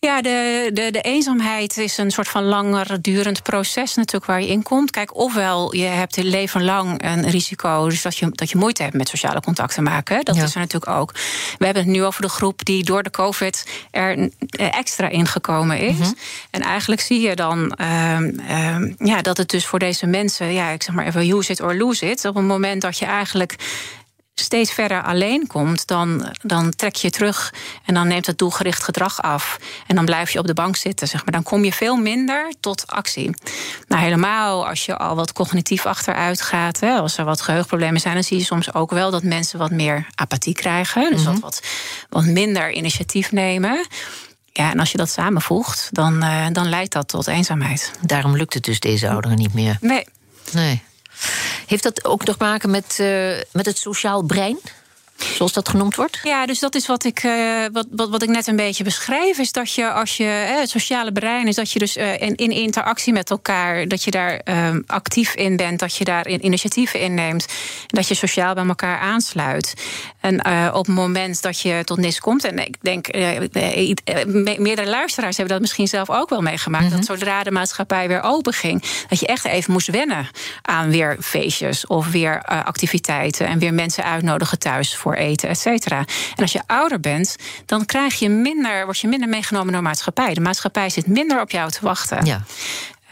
Ja, 0.06 0.22
de, 0.22 0.70
de, 0.72 0.90
de 0.90 1.00
eenzaamheid 1.00 1.76
is 1.76 1.98
een 1.98 2.10
soort 2.10 2.28
van 2.28 2.44
langer 2.44 3.02
durend 3.02 3.42
proces 3.42 3.94
natuurlijk 3.94 4.26
waar 4.26 4.40
je 4.40 4.48
in 4.48 4.62
komt. 4.62 4.90
Kijk, 4.90 5.16
ofwel 5.16 5.74
je 5.74 5.84
hebt 5.84 6.14
je 6.14 6.24
leven 6.24 6.64
lang 6.64 7.04
een 7.04 7.30
risico, 7.30 7.88
dus 7.88 8.02
dat 8.02 8.16
je, 8.16 8.28
dat 8.30 8.50
je 8.50 8.58
moeite 8.58 8.82
hebt 8.82 8.94
met 8.94 9.08
sociale 9.08 9.40
contacten 9.40 9.82
maken. 9.82 10.24
Dat 10.24 10.36
ja. 10.36 10.42
is 10.42 10.54
er 10.54 10.60
natuurlijk 10.60 10.92
ook. 10.92 11.12
We 11.58 11.64
hebben 11.64 11.82
het 11.82 11.92
nu 11.92 12.04
over 12.04 12.22
de 12.22 12.28
groep 12.28 12.64
die 12.64 12.84
door 12.84 13.02
de 13.02 13.10
COVID 13.10 13.66
er 13.90 14.30
extra 14.56 15.08
ingekomen 15.08 15.78
is. 15.78 15.96
Mm 15.96 16.02
-hmm. 16.02 16.16
En 16.50 16.60
eigenlijk 16.60 17.00
zie 17.00 17.20
je 17.20 17.36
dan 17.36 17.78
um, 17.80 18.40
um, 18.50 18.94
ja, 18.98 19.22
dat 19.22 19.36
het 19.36 19.48
dus 19.48 19.66
voor 19.66 19.78
deze 19.78 20.06
mensen, 20.06 20.52
ja, 20.52 20.68
ik 20.68 20.82
zeg 20.82 20.94
maar 20.94 21.06
even 21.06 21.36
use 21.36 21.52
it 21.52 21.60
or 21.60 21.76
lose 21.76 22.10
it. 22.10 22.24
Op 22.24 22.34
het 22.34 22.44
moment 22.44 22.82
dat 22.82 22.98
je 22.98 23.04
eigenlijk 23.04 23.56
steeds 24.42 24.72
verder 24.72 25.02
alleen 25.02 25.46
komt, 25.46 25.86
dan, 25.86 26.34
dan 26.42 26.70
trek 26.76 26.94
je 26.96 27.10
terug 27.10 27.54
en 27.84 27.94
dan 27.94 28.08
neemt 28.08 28.26
het 28.26 28.38
doelgericht 28.38 28.82
gedrag 28.82 29.22
af. 29.22 29.58
En 29.86 29.96
dan 29.96 30.04
blijf 30.04 30.30
je 30.30 30.38
op 30.38 30.46
de 30.46 30.54
bank 30.54 30.76
zitten, 30.76 31.08
zeg 31.08 31.24
maar. 31.24 31.32
Dan 31.32 31.42
kom 31.42 31.64
je 31.64 31.72
veel 31.72 31.96
minder 31.96 32.52
tot 32.60 32.86
actie. 32.86 33.34
Nou, 33.88 34.02
helemaal 34.02 34.68
als 34.68 34.84
je 34.84 34.96
al 34.96 35.14
wat 35.14 35.32
cognitief 35.32 35.86
achteruit 35.86 36.42
gaat, 36.42 36.80
hè, 36.80 36.94
als 36.94 37.18
er 37.18 37.24
wat 37.24 37.40
geheugenproblemen 37.40 38.00
zijn, 38.00 38.14
dan 38.14 38.24
zie 38.24 38.38
je 38.38 38.44
soms 38.44 38.74
ook 38.74 38.90
wel 38.90 39.10
dat 39.10 39.22
mensen 39.22 39.58
wat 39.58 39.70
meer 39.70 40.06
apathie 40.14 40.54
krijgen. 40.54 41.10
Dus 41.10 41.20
mm 41.20 41.26
-hmm. 41.26 41.40
wat, 41.40 41.62
wat 42.08 42.24
minder 42.24 42.72
initiatief 42.72 43.32
nemen. 43.32 43.86
Ja, 44.52 44.70
en 44.70 44.78
als 44.78 44.90
je 44.90 44.98
dat 44.98 45.10
samenvoegt, 45.10 45.88
dan, 45.90 46.24
uh, 46.24 46.46
dan 46.52 46.68
leidt 46.68 46.92
dat 46.92 47.08
tot 47.08 47.26
eenzaamheid. 47.26 47.92
Daarom 48.00 48.36
lukt 48.36 48.54
het 48.54 48.64
dus 48.64 48.80
deze 48.80 49.08
ouderen 49.08 49.38
niet 49.38 49.54
meer. 49.54 49.78
Nee. 49.80 50.06
Nee. 50.52 50.82
Heeft 51.66 51.82
dat 51.82 52.04
ook 52.04 52.24
te 52.24 52.34
maken 52.38 52.70
met, 52.70 52.98
uh, 53.00 53.36
met 53.52 53.66
het 53.66 53.78
sociaal 53.78 54.22
brein? 54.22 54.58
Zoals 55.34 55.52
dat 55.52 55.68
genoemd 55.68 55.96
wordt? 55.96 56.20
Ja, 56.22 56.46
dus 56.46 56.58
dat 56.58 56.74
is 56.74 56.86
wat 56.86 57.04
ik, 57.04 57.22
uh, 57.22 57.64
wat, 57.72 57.86
wat, 57.90 58.10
wat 58.10 58.22
ik 58.22 58.28
net 58.28 58.46
een 58.46 58.56
beetje 58.56 58.84
beschrijf. 58.84 59.38
Is 59.38 59.52
dat 59.52 59.74
je 59.74 59.92
als 59.92 60.16
je 60.16 60.24
eh, 60.24 60.58
het 60.60 60.70
sociale 60.70 61.12
brein 61.12 61.48
is 61.48 61.54
dat 61.54 61.70
je 61.70 61.78
dus 61.78 61.96
uh, 61.96 62.20
in, 62.20 62.36
in 62.36 62.50
interactie 62.50 63.12
met 63.12 63.30
elkaar, 63.30 63.88
dat 63.88 64.04
je 64.04 64.10
daar 64.10 64.40
um, 64.44 64.84
actief 64.86 65.34
in 65.34 65.56
bent, 65.56 65.78
dat 65.78 65.96
je 65.96 66.04
daar 66.04 66.26
in 66.26 66.44
initiatieven 66.44 67.00
inneemt, 67.00 67.46
dat 67.86 68.08
je 68.08 68.14
sociaal 68.14 68.54
bij 68.54 68.66
elkaar 68.66 68.98
aansluit. 68.98 69.74
En 70.20 70.46
uh, 70.46 70.68
op 70.74 70.86
het 70.86 70.94
moment 70.94 71.42
dat 71.42 71.60
je 71.60 71.80
tot 71.84 71.98
NIS 71.98 72.20
komt, 72.20 72.44
en 72.44 72.58
ik 72.58 72.76
denk, 72.80 73.12
me, 73.12 74.56
meerdere 74.58 74.88
luisteraars 74.88 75.36
hebben 75.36 75.54
dat 75.54 75.62
misschien 75.62 75.88
zelf 75.88 76.10
ook 76.10 76.28
wel 76.28 76.40
meegemaakt, 76.40 76.84
-hmm. 76.84 76.96
dat 76.96 77.04
zodra 77.04 77.42
de 77.42 77.50
maatschappij 77.50 78.08
weer 78.08 78.22
open 78.22 78.52
ging, 78.52 78.82
dat 79.08 79.20
je 79.20 79.26
echt 79.26 79.44
even 79.44 79.72
moest 79.72 79.90
wennen 79.90 80.28
aan 80.62 80.90
weer 80.90 81.16
feestjes 81.20 81.86
of 81.86 82.10
weer 82.10 82.42
activiteiten 82.42 83.46
en 83.46 83.58
weer 83.58 83.74
mensen 83.74 84.04
uitnodigen 84.04 84.58
thuis 84.58 84.96
voor 84.96 85.11
eten, 85.16 85.48
et 85.48 85.58
cetera. 85.58 85.98
En 86.34 86.42
als 86.42 86.52
je 86.52 86.62
ouder 86.66 87.00
bent, 87.00 87.36
dan 87.66 87.86
krijg 87.86 88.14
je 88.18 88.28
minder, 88.28 88.84
word 88.84 88.98
je 88.98 89.08
minder 89.08 89.28
meegenomen 89.28 89.72
door 89.72 89.82
maatschappij. 89.82 90.34
De 90.34 90.40
maatschappij 90.40 90.90
zit 90.90 91.06
minder 91.06 91.40
op 91.40 91.50
jou 91.50 91.70
te 91.70 91.78
wachten. 91.82 92.24
Ja. 92.24 92.42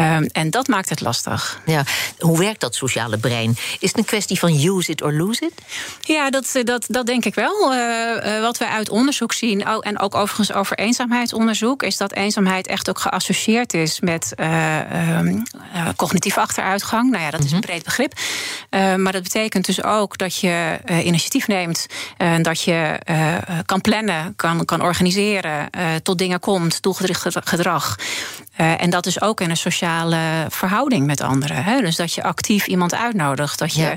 Um, 0.00 0.26
en 0.32 0.50
dat 0.50 0.68
maakt 0.68 0.88
het 0.88 1.00
lastig. 1.00 1.60
Ja. 1.66 1.84
Hoe 2.18 2.38
werkt 2.38 2.60
dat 2.60 2.74
sociale 2.74 3.18
brein? 3.18 3.56
Is 3.78 3.88
het 3.88 3.98
een 3.98 4.04
kwestie 4.04 4.38
van 4.38 4.50
use 4.50 4.90
it 4.90 5.02
or 5.02 5.12
lose 5.12 5.44
it? 5.44 5.52
Ja, 6.00 6.30
dat, 6.30 6.60
dat, 6.64 6.84
dat 6.88 7.06
denk 7.06 7.24
ik 7.24 7.34
wel. 7.34 7.72
Uh, 7.72 7.78
uh, 7.78 8.40
wat 8.40 8.58
we 8.58 8.68
uit 8.68 8.88
onderzoek 8.88 9.32
zien, 9.32 9.62
en 9.62 9.98
ook 9.98 10.14
overigens 10.14 10.52
over 10.52 10.78
eenzaamheidsonderzoek, 10.78 11.82
is 11.82 11.96
dat 11.96 12.12
eenzaamheid 12.12 12.66
echt 12.66 12.88
ook 12.88 13.00
geassocieerd 13.00 13.74
is 13.74 14.00
met 14.00 14.32
uh, 14.36 15.18
um, 15.18 15.42
cognitieve 15.96 16.40
achteruitgang. 16.40 17.10
Nou 17.10 17.24
ja, 17.24 17.30
dat 17.30 17.44
is 17.44 17.52
een 17.52 17.60
breed 17.60 17.84
begrip. 17.84 18.12
maar 18.70 19.12
dat 19.12 19.22
betekent 19.22 19.66
dus 19.66 19.82
ook 19.82 20.18
dat 20.18 20.36
je 20.36 20.78
initiatief 21.02 21.46
neemt, 21.46 21.86
dat 22.42 22.62
je 22.62 22.98
kan 23.66 23.80
plannen, 23.80 24.36
kan, 24.36 24.64
kan 24.64 24.82
organiseren, 24.82 25.70
tot 26.02 26.18
dingen 26.18 26.40
komt, 26.40 26.82
doelgericht 26.82 27.26
gedrag. 27.44 27.96
En 28.60 28.90
dat 28.90 29.06
is 29.06 29.20
ook 29.20 29.40
in 29.40 29.50
een 29.50 29.56
sociale 29.56 30.46
verhouding 30.48 31.06
met 31.06 31.20
anderen. 31.20 31.64
Hè? 31.64 31.80
Dus 31.80 31.96
dat 31.96 32.12
je 32.12 32.22
actief 32.22 32.66
iemand 32.66 32.94
uitnodigt. 32.94 33.58
Dat 33.58 33.74
je 33.74 33.96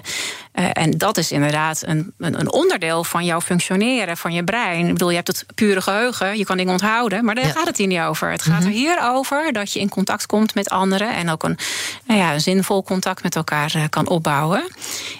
Uh, 0.54 0.70
en 0.74 0.92
dat 0.92 1.18
is 1.18 1.32
inderdaad 1.32 1.84
een, 1.86 2.14
een, 2.18 2.40
een, 2.40 2.52
onderdeel 2.52 3.04
van 3.04 3.26
jouw 3.26 3.42
functioneren, 3.42 4.18
van 4.18 4.34
je 4.34 4.44
brein. 4.44 4.86
Ik 4.86 4.92
bedoel, 4.92 5.10
je 5.10 5.16
hebt 5.16 5.28
het 5.28 5.46
pure 5.56 5.82
geheugen, 5.82 6.38
je 6.38 6.46
kan 6.46 6.58
dingen 6.58 6.72
onthouden, 6.72 7.26
maar 7.26 7.36
daar 7.36 7.46
gaat 7.46 7.68
het 7.68 7.78
hier 7.78 7.88
niet 7.88 8.00
over. 8.00 8.32
Het 8.32 8.42
gaat 8.42 8.64
er 8.64 8.70
mhm. 8.70 8.78
hier 8.78 9.00
over 9.02 9.54
dat 9.54 9.74
je 9.74 9.80
in 9.80 9.90
contact 9.90 10.26
komt 10.26 10.56
met 10.56 10.70
anderen 10.70 11.16
en 11.16 11.30
ook 11.30 11.44
een, 11.44 11.58
nou 12.06 12.20
ja, 12.20 12.34
een 12.34 12.42
zinvol 12.42 12.84
contact 12.84 13.24
met 13.24 13.36
elkaar 13.36 13.74
uh, 13.76 13.84
kan 13.90 14.08
opbouwen. 14.08 14.64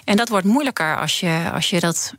En 0.04 0.16
dat 0.16 0.28
wordt 0.28 0.46
moeilijker 0.46 0.98
als 1.00 1.20
je, 1.20 1.50
als 1.54 1.70
je 1.70 1.80
dat 1.80 2.14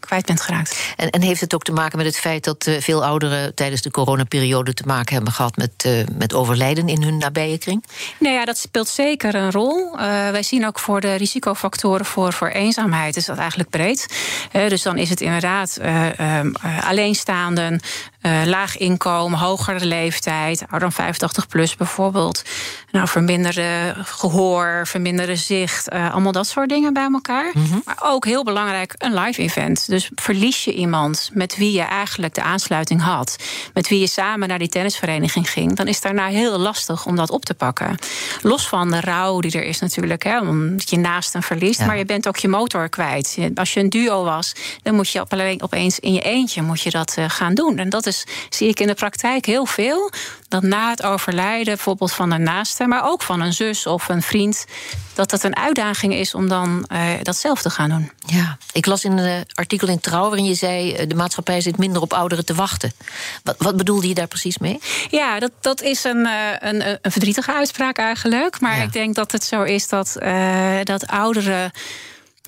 kwijt 0.00 0.26
bent 0.26 0.40
geraakt. 0.40 0.94
En, 0.96 1.10
en, 1.10 1.22
heeft 1.22 1.40
het 1.40 1.54
ook 1.54 1.62
te 1.62 1.72
maken 1.72 1.96
met 1.96 2.06
het 2.06 2.18
feit 2.18 2.44
dat 2.44 2.70
veel 2.78 3.04
ouderen 3.04 3.54
tijdens 3.54 3.82
de 3.82 3.90
coronaperiode 3.90 4.74
te 4.74 4.82
maken 4.86 5.14
hebben 5.14 5.32
gehad 5.32 5.56
met, 5.56 6.06
met 6.18 6.34
overlijden 6.34 6.88
in 6.88 7.02
hun 7.02 7.18
nabije 7.18 7.58
kring? 7.58 7.84
Nou 8.18 8.34
ja, 8.34 8.44
dat 8.44 8.58
speelt 8.58 8.88
zeker 8.88 9.34
een 9.34 9.50
rol. 9.50 9.96
wij 9.96 10.42
zien 10.42 10.66
ook 10.66 10.78
voor 10.78 11.00
de 11.00 11.14
risicofactoren 11.14 12.06
voor, 12.06 12.32
voor 12.32 12.56
eenzaamheid 12.58 13.16
is 13.16 13.24
dat 13.24 13.38
eigenlijk 13.38 13.70
breed. 13.70 14.06
dus 14.52 14.82
dan 14.82 14.98
is 14.98 15.10
het 15.10 15.20
inderdaad 15.20 15.78
uh, 15.82 16.18
uh, 16.18 16.88
alleenstaanden, 16.88 17.80
uh, 18.22 18.42
laag 18.44 18.76
inkomen, 18.76 19.38
hogere 19.38 19.84
leeftijd, 19.84 20.60
ouder 20.60 20.80
dan 20.80 20.92
85 20.92 21.46
plus 21.46 21.76
bijvoorbeeld. 21.76 22.42
Nou, 22.90 23.08
verminderde 23.08 23.94
gehoor, 24.04 24.86
verminderde 24.86 25.36
zicht, 25.36 25.90
allemaal 25.90 26.32
dat 26.32 26.46
soort 26.46 26.68
dingen 26.68 26.92
bij 26.92 27.08
elkaar. 27.12 27.50
Mm 27.54 27.64
-hmm. 27.64 27.82
Maar 27.84 27.98
ook 28.02 28.24
heel 28.24 28.44
belangrijk, 28.44 28.94
een 28.98 29.14
live 29.14 29.42
event. 29.42 29.88
Dus 29.88 30.10
verlies 30.14 30.64
je 30.64 30.74
iemand 30.74 31.30
met 31.32 31.56
wie 31.56 31.72
je 31.72 31.82
eigenlijk 31.82 32.34
de 32.34 32.42
aansluiting 32.42 33.02
had, 33.02 33.36
met 33.74 33.88
wie 33.88 34.00
je 34.00 34.06
samen 34.06 34.48
naar 34.48 34.58
die 34.58 34.68
tennisvereniging 34.68 35.50
ging, 35.50 35.76
dan 35.76 35.86
is 35.86 36.00
daarna 36.00 36.26
heel 36.26 36.58
lastig 36.58 37.06
om 37.06 37.16
dat 37.16 37.30
op 37.30 37.44
te 37.44 37.54
pakken. 37.54 37.98
Los 38.42 38.68
van 38.68 38.90
de 38.90 39.00
rouw 39.00 39.40
die 39.40 39.52
er 39.52 39.64
is 39.64 39.78
natuurlijk, 39.78 40.22
hè, 40.22 40.40
omdat 40.40 40.90
je 40.90 40.98
naast 40.98 41.34
een 41.34 41.42
verliest, 41.42 41.80
ja. 41.80 41.86
maar 41.86 41.98
je 41.98 42.04
bent 42.04 42.28
ook 42.28 42.36
je 42.36 42.47
motor 42.48 42.88
kwijt. 42.88 43.36
Als 43.54 43.72
je 43.72 43.80
een 43.80 43.88
duo 43.88 44.24
was, 44.24 44.52
dan 44.82 44.94
moet 44.94 45.10
je 45.10 45.24
opeens 45.58 45.98
in 45.98 46.12
je 46.12 46.20
eentje 46.20 46.62
moet 46.62 46.80
je 46.80 46.90
dat 46.90 47.16
uh, 47.18 47.24
gaan 47.28 47.54
doen. 47.54 47.78
En 47.78 47.88
dat 47.88 48.06
is, 48.06 48.24
zie 48.48 48.68
ik 48.68 48.80
in 48.80 48.86
de 48.86 48.94
praktijk 48.94 49.46
heel 49.46 49.66
veel. 49.66 50.10
Dat 50.48 50.62
na 50.62 50.90
het 50.90 51.02
overlijden, 51.02 51.74
bijvoorbeeld 51.74 52.12
van 52.12 52.30
een 52.30 52.42
naaste, 52.42 52.86
maar 52.86 53.04
ook 53.04 53.22
van 53.22 53.40
een 53.40 53.52
zus 53.52 53.86
of 53.86 54.08
een 54.08 54.22
vriend, 54.22 54.64
dat 55.14 55.30
dat 55.30 55.42
een 55.42 55.56
uitdaging 55.56 56.14
is 56.14 56.34
om 56.34 56.48
dan 56.48 56.88
uh, 56.92 57.10
dat 57.22 57.36
zelf 57.36 57.62
te 57.62 57.70
gaan 57.70 57.88
doen. 57.88 58.12
Ja, 58.26 58.58
ik 58.72 58.86
las 58.86 59.04
in 59.04 59.18
een 59.18 59.44
artikel 59.54 59.88
in 59.88 60.00
Trouw 60.00 60.26
waarin 60.28 60.44
je 60.44 60.54
zei: 60.54 60.92
uh, 60.92 61.08
de 61.08 61.14
maatschappij 61.14 61.60
zit 61.60 61.78
minder 61.78 62.02
op 62.02 62.12
ouderen 62.12 62.44
te 62.44 62.54
wachten. 62.54 62.92
Wat, 63.42 63.54
wat 63.58 63.76
bedoelde 63.76 64.08
je 64.08 64.14
daar 64.14 64.26
precies 64.26 64.58
mee? 64.58 64.80
Ja, 65.10 65.38
dat, 65.38 65.50
dat 65.60 65.82
is 65.82 66.04
een, 66.04 66.28
een, 66.58 66.88
een 66.88 67.12
verdrietige 67.12 67.52
uitspraak 67.52 67.98
eigenlijk. 67.98 68.60
Maar 68.60 68.76
ja. 68.76 68.82
ik 68.82 68.92
denk 68.92 69.14
dat 69.14 69.32
het 69.32 69.44
zo 69.44 69.62
is 69.62 69.88
dat, 69.88 70.16
dat 70.82 71.06
ouderen 71.06 71.72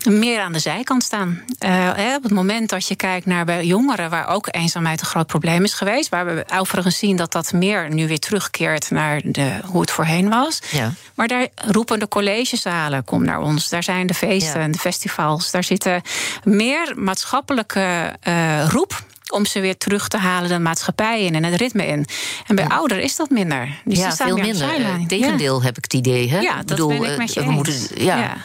meer 0.05 0.41
aan 0.41 0.53
de 0.53 0.59
zijkant 0.59 1.03
staan. 1.03 1.43
Uh, 1.65 1.91
op 2.17 2.23
het 2.23 2.33
moment 2.33 2.69
dat 2.69 2.87
je 2.87 2.97
kijkt 2.97 3.27
naar 3.27 3.45
bij 3.45 3.65
jongeren, 3.65 4.11
waar 4.11 4.29
ook 4.29 4.49
eenzaamheid 4.51 5.01
een 5.01 5.07
groot 5.07 5.27
probleem 5.27 5.65
is 5.65 5.75
geweest, 5.75 6.09
waar 6.09 6.27
we 6.27 6.45
overigens 6.55 6.99
zien 6.99 7.17
dat 7.17 7.33
dat 7.33 7.53
meer 7.53 7.95
nu 7.95 8.09
weer 8.09 8.19
terugkeert 8.19 8.91
naar 8.91 9.21
de, 9.25 9.61
hoe 9.65 9.81
het 9.81 9.91
voorheen 9.91 10.29
was. 10.29 10.61
Ja. 10.71 10.93
Maar 11.15 11.29
daar 11.29 11.49
roepen 11.55 11.99
de 11.99 12.09
collegezalen, 12.09 13.05
kom 13.05 13.25
naar 13.25 13.41
ons. 13.41 13.69
Daar 13.69 13.83
zijn 13.83 14.07
de 14.07 14.15
feesten, 14.15 14.61
ja. 14.61 14.69
de 14.69 14.79
festivals. 14.79 15.51
Daar 15.51 15.65
zitten 15.65 16.03
meer 16.45 16.93
maatschappelijke 16.97 18.17
uh, 18.29 18.69
roep 18.69 19.05
om 19.31 19.47
ze 19.47 19.61
weer 19.61 19.77
terug 19.77 20.09
te 20.09 20.17
halen 20.17 20.49
de 20.49 20.59
maatschappij 20.59 21.25
in 21.25 21.35
en 21.35 21.45
het 21.45 21.55
ritme 21.55 21.87
in. 21.87 22.07
En 22.47 22.55
bij 22.55 22.65
ja. 22.65 22.75
ouderen 22.75 23.03
is 23.03 23.17
dat 23.17 23.31
minder. 23.31 23.81
Dus 23.85 23.99
ja, 23.99 24.13
veel 24.13 24.37
minder. 24.37 24.69
Tegendeel 25.07 25.63
heb 25.63 25.77
ik 25.77 25.83
het 25.83 25.95
idee. 25.95 26.31
Hè? 26.31 26.39
Ja, 26.39 26.57
dat 26.57 26.67
bedoel, 26.67 26.89
ben 26.89 27.13
ik 27.13 27.19
met 27.19 27.35
je 27.35 27.41
we 27.41 27.47
eens. 27.47 27.55
Moeten, 27.55 28.05
ja. 28.05 28.37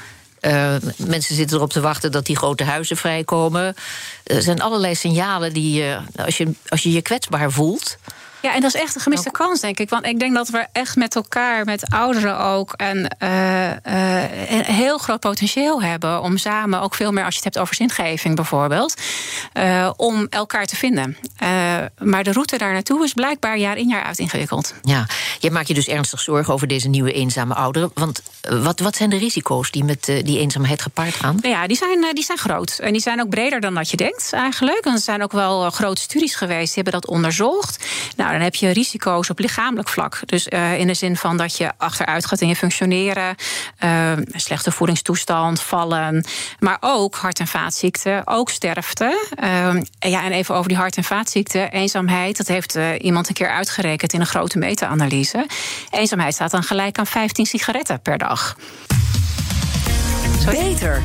Uh, 0.46 0.76
mensen 0.98 1.36
zitten 1.36 1.58
erop 1.58 1.72
te 1.72 1.80
wachten 1.80 2.12
dat 2.12 2.26
die 2.26 2.38
grote 2.38 2.64
huizen 2.64 2.98
vrijkomen. 2.98 3.76
Er 4.26 4.42
zijn 4.42 4.62
allerlei 4.62 4.96
signalen 4.96 5.54
die 5.54 5.74
je, 5.74 5.98
als 6.16 6.38
je 6.38 6.52
als 6.68 6.84
je, 6.84 6.92
je 6.92 7.02
kwetsbaar 7.02 7.52
voelt. 7.52 7.98
Ja, 8.46 8.54
en 8.54 8.62
dat 8.62 8.74
is 8.74 8.82
echt 8.82 8.96
een 8.96 9.02
gemiste 9.02 9.32
kans, 9.32 9.60
denk 9.60 9.80
ik. 9.80 9.90
Want 9.90 10.06
ik 10.06 10.20
denk 10.20 10.34
dat 10.36 10.50
we 10.50 10.68
echt 10.72 10.96
met 10.96 11.16
elkaar, 11.16 11.66
met 11.66 11.90
ouderen 11.90 12.40
ook, 12.40 12.74
en, 12.74 13.16
uh, 13.24 13.70
uh, 13.70 14.50
een 14.50 14.64
heel 14.64 14.98
groot 14.98 15.20
potentieel 15.20 15.82
hebben 15.82 16.22
om 16.22 16.38
samen, 16.38 16.82
ook 16.82 16.96
veel 16.96 17.12
meer 17.12 17.24
als 17.24 17.36
je 17.36 17.42
het 17.44 17.54
hebt 17.54 17.60
over 17.60 17.76
zingeving 17.76 18.36
bijvoorbeeld, 18.36 19.02
uh, 19.54 19.92
om 19.96 20.28
elkaar 20.30 20.66
te 20.66 20.76
vinden. 20.76 21.18
maar 22.00 22.24
de 22.24 22.32
route 22.32 22.58
daar 22.58 22.74
naartoe 22.74 23.04
is 23.04 23.14
blijkbaar 23.14 23.58
jaar 23.58 23.78
in 23.78 23.88
jaar 23.88 24.04
uit 24.04 24.20
ingewikkeld. 24.20 24.74
Ja, 24.82 25.08
je 25.40 25.52
maakt 25.52 25.68
je 25.68 25.74
dus 25.74 25.88
ernstig 25.88 26.20
zorgen 26.20 26.54
over 26.54 26.68
deze 26.68 26.88
nieuwe 26.88 27.12
eenzame 27.12 27.54
ouderen. 27.54 27.92
Want 27.94 28.22
wat, 28.42 28.80
wat 28.80 28.96
zijn 28.96 29.10
de 29.10 29.18
risico's 29.18 29.72
die 29.72 29.84
met 29.84 30.06
die 30.06 30.40
eenzaamheid 30.40 30.82
gepaard 30.82 31.14
gaan? 31.14 31.38
Ja, 31.42 31.68
die 31.68 31.78
zijn, 31.78 32.14
die 32.14 32.24
zijn 32.24 32.38
groot. 32.38 32.78
En 32.82 32.92
die 32.92 33.02
zijn 33.02 33.22
ook 33.22 33.30
breder 33.30 33.60
dan 33.60 33.74
dat 33.74 33.90
je 33.90 33.98
denkt, 33.98 34.15
eigenlijk. 34.32 34.86
En 34.86 34.94
er 34.94 35.00
zijn 35.00 35.24
ook 35.24 35.32
wel 35.32 35.70
grote 35.70 36.02
studies 36.02 36.36
geweest 36.36 36.74
die 36.74 36.84
hebben 36.84 37.02
dat 37.02 37.12
onderzocht. 37.12 37.86
Nou, 38.16 38.32
dan 38.32 38.42
heb 38.42 38.56
je 38.56 38.70
risico's 38.70 39.30
op 39.30 39.40
lichamelijk 39.40 39.90
vlak. 39.90 40.20
Dus 40.26 40.48
uh, 40.48 40.80
in 40.80 40.88
de 40.88 40.94
zin 40.94 41.18
van 41.18 41.38
dat 41.38 41.58
je 41.58 41.72
achteruit 41.78 42.26
gaat 42.26 42.42
in 42.42 42.48
je 42.48 42.56
functioneren, 42.56 43.36
uh, 43.84 44.12
slechte 44.32 44.72
voedingstoestand, 44.72 45.62
vallen, 45.62 46.26
maar 46.60 46.78
ook 46.80 47.16
hart- 47.16 47.40
en 47.40 47.48
vaatziekten, 47.48 48.28
ook 48.28 48.50
sterfte. 48.50 49.28
Ja, 50.00 50.24
en 50.24 50.32
even 50.32 50.56
over 50.56 50.68
die 50.68 50.78
hart- 50.78 50.98
en 50.98 51.04
vaatziekten, 51.04 51.72
eenzaamheid, 51.72 52.38
dat 52.38 52.48
heeft 52.48 52.78
iemand 53.00 53.28
een 53.28 53.34
keer 53.34 53.50
uitgerekend 53.50 54.14
in 54.14 54.20
een 54.20 54.26
grote 54.26 54.58
meta-analyse. 54.58 55.46
Eenzaamheid 55.90 56.34
staat 56.34 56.52
dan 56.52 56.64
gelijk 56.64 56.98
aan 56.98 57.08
15 57.08 57.46
sigaretten 57.46 58.02
per 58.02 58.18
dag. 58.18 58.56
Beter. 60.46 61.02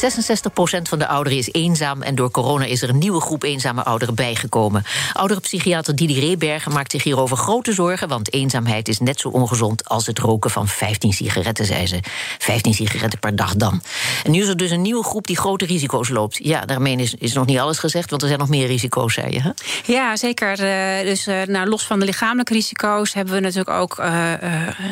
66% 0.00 0.82
van 0.82 0.98
de 0.98 1.06
ouderen 1.06 1.38
is 1.38 1.52
eenzaam 1.52 2.02
en 2.02 2.14
door 2.14 2.30
corona 2.30 2.64
is 2.64 2.82
er 2.82 2.88
een 2.88 2.98
nieuwe 2.98 3.20
groep 3.20 3.42
eenzame 3.42 3.82
ouderen 3.82 4.14
bijgekomen. 4.14 4.84
Ouderenpsychiater 5.12 5.96
Didi 5.96 6.20
Rebergen 6.20 6.72
maakt 6.72 6.90
zich 6.90 7.02
hierover 7.02 7.36
grote 7.36 7.72
zorgen, 7.72 8.08
want 8.08 8.32
eenzaamheid 8.32 8.88
is 8.88 8.98
net 8.98 9.20
zo 9.20 9.28
ongezond 9.28 9.88
als 9.88 10.06
het 10.06 10.18
roken 10.18 10.50
van 10.50 10.68
15 10.68 11.12
sigaretten, 11.12 11.66
zei 11.66 11.86
ze. 11.86 12.00
15 12.38 12.74
sigaretten 12.74 13.18
per 13.18 13.36
dag 13.36 13.54
dan. 13.54 13.82
En 14.24 14.30
nu 14.30 14.42
is 14.42 14.48
er 14.48 14.56
dus 14.56 14.70
een 14.70 14.82
nieuwe 14.82 15.04
groep 15.04 15.26
die 15.26 15.36
grote 15.36 15.66
risico's 15.66 16.08
loopt. 16.08 16.38
Ja, 16.42 16.64
daarmee 16.64 16.96
is, 16.96 17.14
is 17.14 17.32
nog 17.32 17.46
niet 17.46 17.58
alles 17.58 17.78
gezegd, 17.78 18.10
want 18.10 18.22
er 18.22 18.28
zijn 18.28 18.40
nog 18.40 18.48
meer 18.48 18.66
risico's, 18.66 19.14
zei 19.14 19.32
je. 19.32 19.40
Hè? 19.40 19.50
Ja, 19.84 20.16
zeker. 20.16 20.50
Uh, 20.50 21.08
dus 21.08 21.26
uh, 21.26 21.42
nou, 21.42 21.68
los 21.68 21.86
van 21.86 21.98
de 21.98 22.04
lichamelijke 22.04 22.52
risico's 22.52 23.12
hebben 23.12 23.34
we 23.34 23.40
natuurlijk 23.40 23.70
ook 23.70 23.98
uh, 23.98 24.32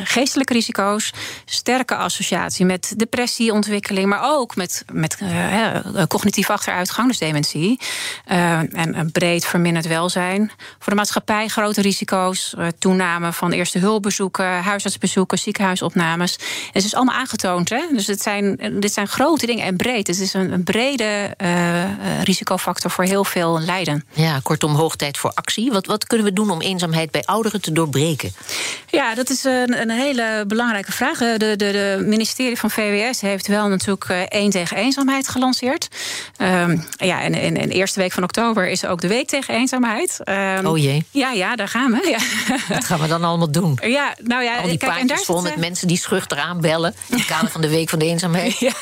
geestelijke 0.04 0.52
risico's. 0.52 1.12
Sterke 1.44 1.96
associatie 1.96 2.64
met 2.64 2.94
depressieontwikkeling, 2.96 4.08
maar 4.08 4.20
ook 4.22 4.56
met 4.56 4.84
met 4.98 5.18
uh, 5.22 6.02
cognitieve 6.08 6.52
achteruitgang, 6.52 7.08
dus 7.08 7.18
dementie. 7.18 7.80
Uh, 8.30 8.58
en 8.58 8.98
een 8.98 9.12
breed 9.12 9.46
verminderd 9.46 9.86
welzijn. 9.86 10.50
Voor 10.78 10.92
de 10.92 10.98
maatschappij 10.98 11.48
grote 11.48 11.80
risico's. 11.80 12.54
Toename 12.78 13.32
van 13.32 13.52
eerste 13.52 13.78
hulpbezoeken, 13.78 14.62
huisartsbezoeken, 14.62 15.38
ziekenhuisopnames. 15.38 16.36
En 16.36 16.44
het 16.72 16.84
is 16.84 16.94
allemaal 16.94 17.14
aangetoond. 17.14 17.68
Hè? 17.68 17.80
Dus 17.92 18.06
het 18.06 18.22
zijn, 18.22 18.58
dit 18.80 18.92
zijn 18.92 19.08
grote 19.08 19.46
dingen 19.46 19.64
en 19.64 19.76
breed. 19.76 20.06
Het 20.06 20.20
is 20.20 20.34
een, 20.34 20.52
een 20.52 20.64
brede 20.64 21.34
risicofactor 22.22 22.90
voor 22.90 23.04
heel 23.04 23.24
veel 23.24 23.60
lijden. 23.60 24.04
Ja, 24.12 24.40
kortom, 24.42 24.74
hoog 24.74 24.96
tijd 24.96 25.18
voor 25.18 25.32
actie. 25.34 25.72
Wat, 25.72 25.86
wat 25.86 26.06
kunnen 26.06 26.26
we 26.26 26.32
doen 26.32 26.50
om 26.50 26.60
eenzaamheid 26.60 27.10
bij 27.10 27.24
ouderen 27.24 27.60
te 27.60 27.72
doorbreken? 27.72 28.32
Ja, 28.86 29.14
dat 29.14 29.30
is 29.30 29.44
een, 29.44 29.80
een 29.80 29.90
hele 29.90 30.44
belangrijke 30.46 30.92
vraag. 30.92 31.18
De, 31.18 31.36
de, 31.38 31.56
de 31.56 31.98
ministerie 32.04 32.58
van 32.58 32.70
VWS 32.70 33.20
heeft 33.20 33.46
wel 33.46 33.68
natuurlijk 33.68 34.10
één 34.28 34.50
tegen 34.50 34.76
één 34.76 34.87
eenzaamheid 34.88 35.28
gelanceerd. 35.28 35.88
Um, 36.38 36.86
ja, 36.96 37.20
en 37.20 37.34
in 37.34 37.54
de 37.54 37.74
eerste 37.74 38.00
week 38.00 38.12
van 38.12 38.22
oktober 38.22 38.68
is 38.68 38.84
ook 38.84 39.00
de 39.00 39.08
week 39.08 39.28
tegen 39.28 39.54
eenzaamheid. 39.54 40.20
Um, 40.24 40.66
oh 40.66 40.78
jee. 40.78 41.04
Ja, 41.10 41.32
ja, 41.32 41.56
daar 41.56 41.68
gaan 41.68 41.90
we. 41.90 41.96
Ja. 42.08 42.18
Wat 42.68 42.84
gaan 42.84 43.00
we 43.00 43.06
dan 43.06 43.24
allemaal 43.24 43.50
doen? 43.50 43.78
Ja, 43.82 44.14
nou 44.22 44.42
ja, 44.42 44.56
Al 44.56 44.68
die 44.68 44.78
kijk, 44.78 44.96
en 44.96 45.06
daar 45.06 45.18
vol 45.18 45.42
met 45.42 45.56
mensen 45.56 45.88
die 45.88 45.98
schuchter 45.98 46.38
aanbellen. 46.38 46.94
In 47.08 47.16
het 47.16 47.26
kader 47.26 47.50
van 47.50 47.60
de 47.60 47.68
week 47.68 47.88
van 47.88 47.98
de 47.98 48.04
eenzaamheid. 48.04 48.58
Ja. 48.68 48.72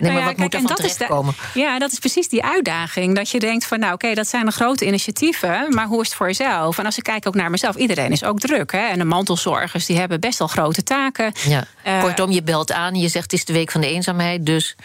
Nee, 0.00 0.12
maar 0.12 0.12
nou 0.12 0.14
wat 0.14 0.24
kijk, 0.24 0.38
moet 0.38 0.54
er 0.54 0.60
van 0.60 0.74
terechtkomen? 0.74 1.34
Ja, 1.54 1.78
dat 1.78 1.92
is 1.92 1.98
precies 1.98 2.28
die 2.28 2.44
uitdaging. 2.44 3.16
Dat 3.16 3.30
je 3.30 3.38
denkt 3.38 3.66
van, 3.66 3.78
nou 3.78 3.92
oké, 3.92 4.04
okay, 4.04 4.16
dat 4.16 4.28
zijn 4.28 4.44
de 4.44 4.52
grote 4.52 4.86
initiatieven. 4.86 5.74
Maar 5.74 5.86
hoe 5.86 6.00
is 6.00 6.06
het 6.06 6.16
voor 6.16 6.26
jezelf? 6.26 6.78
En 6.78 6.84
als 6.84 6.96
ik 6.96 7.02
kijk 7.02 7.26
ook 7.26 7.34
naar 7.34 7.50
mezelf, 7.50 7.76
iedereen 7.76 8.12
is 8.12 8.24
ook 8.24 8.38
druk. 8.38 8.72
Hè? 8.72 8.86
En 8.86 8.98
de 8.98 9.04
mantelzorgers, 9.04 9.86
die 9.86 9.98
hebben 9.98 10.20
best 10.20 10.38
wel 10.38 10.48
grote 10.48 10.82
taken. 10.82 11.32
Ja. 11.48 11.64
Uh, 11.86 12.00
Kortom, 12.00 12.30
je 12.30 12.42
belt 12.42 12.72
aan, 12.72 12.94
je 12.94 13.08
zegt 13.08 13.24
het 13.24 13.32
is 13.32 13.44
de 13.44 13.52
week 13.52 13.70
van 13.70 13.80
de 13.80 13.86
eenzaamheid, 13.86 14.46
dus... 14.46 14.76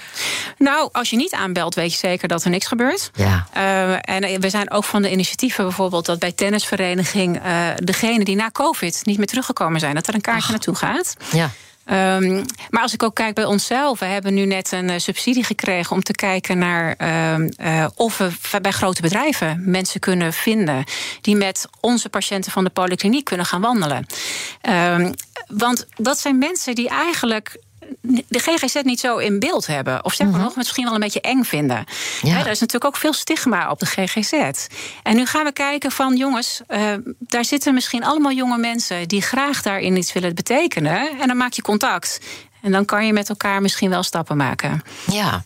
Nou, 0.57 0.89
als 0.91 1.09
je 1.09 1.15
niet 1.15 1.33
aanbelt, 1.33 1.75
weet 1.75 1.91
je 1.91 1.97
zeker 1.97 2.27
dat 2.27 2.43
er 2.43 2.49
niks 2.49 2.67
gebeurt. 2.67 3.11
Ja. 3.13 3.47
Uh, 3.57 3.93
en 4.01 4.41
we 4.41 4.49
zijn 4.49 4.71
ook 4.71 4.83
van 4.83 5.01
de 5.01 5.11
initiatieven 5.11 5.63
bijvoorbeeld 5.63 6.05
dat 6.05 6.19
bij 6.19 6.31
tennisvereniging 6.31 7.45
uh, 7.45 7.67
degene 7.75 8.23
die 8.23 8.35
na 8.35 8.49
COVID 8.51 9.01
niet 9.03 9.17
meer 9.17 9.27
teruggekomen 9.27 9.79
zijn, 9.79 9.95
dat 9.95 10.07
er 10.07 10.13
een 10.13 10.21
kaartje 10.21 10.43
Ach. 10.43 10.49
naartoe 10.49 10.75
gaat. 10.75 11.15
Ja. 11.31 11.49
Um, 12.17 12.45
maar 12.69 12.81
als 12.81 12.93
ik 12.93 13.03
ook 13.03 13.15
kijk 13.15 13.35
bij 13.35 13.45
onszelf, 13.45 13.99
we 13.99 14.05
hebben 14.05 14.33
nu 14.33 14.45
net 14.45 14.71
een 14.71 14.89
uh, 14.89 14.97
subsidie 14.97 15.43
gekregen 15.43 15.95
om 15.95 16.03
te 16.03 16.11
kijken 16.11 16.57
naar 16.57 16.95
uh, 16.97 17.37
uh, 17.37 17.85
of 17.95 18.17
we 18.17 18.31
bij 18.61 18.71
grote 18.71 19.01
bedrijven 19.01 19.61
mensen 19.65 19.99
kunnen 19.99 20.33
vinden 20.33 20.83
die 21.21 21.35
met 21.35 21.67
onze 21.79 22.09
patiënten 22.09 22.51
van 22.51 22.63
de 22.63 22.69
polykliniek 22.69 23.25
kunnen 23.25 23.45
gaan 23.45 23.61
wandelen. 23.61 24.05
Um, 24.69 25.13
want 25.47 25.85
dat 25.95 26.19
zijn 26.19 26.37
mensen 26.37 26.75
die 26.75 26.89
eigenlijk 26.89 27.57
de 28.27 28.39
GGZ 28.39 28.75
niet 28.83 28.99
zo 28.99 29.17
in 29.17 29.39
beeld 29.39 29.67
hebben. 29.67 30.05
Of 30.05 30.13
zeg 30.13 30.27
maar 30.27 30.35
mm 30.35 30.37
nog, 30.39 30.55
misschien 30.55 30.83
wel 30.83 30.93
een 30.93 30.99
beetje 30.99 31.21
eng 31.21 31.43
vinden. 31.43 31.85
Ja. 32.21 32.39
er 32.39 32.47
is 32.47 32.59
natuurlijk 32.59 32.85
ook 32.85 32.97
veel 32.97 33.13
stigma 33.13 33.69
op 33.69 33.79
de 33.79 33.85
GGZ. 33.85 34.33
En 35.03 35.15
nu 35.15 35.25
gaan 35.25 35.43
we 35.43 35.51
kijken 35.51 35.91
van 35.91 36.15
jongens, 36.15 36.61
uh, 36.67 36.93
daar 37.19 37.45
zitten 37.45 37.73
misschien 37.73 38.03
allemaal 38.03 38.31
jonge 38.31 38.57
mensen 38.57 39.07
die 39.07 39.21
graag 39.21 39.61
daarin 39.61 39.95
iets 39.95 40.13
willen 40.13 40.35
betekenen. 40.35 41.19
En 41.19 41.27
dan 41.27 41.37
maak 41.37 41.53
je 41.53 41.61
contact. 41.61 42.19
En 42.61 42.71
dan 42.71 42.85
kan 42.85 43.05
je 43.05 43.13
met 43.13 43.29
elkaar 43.29 43.61
misschien 43.61 43.89
wel 43.89 44.03
stappen 44.03 44.37
maken. 44.37 44.81
Ja. 45.11 45.43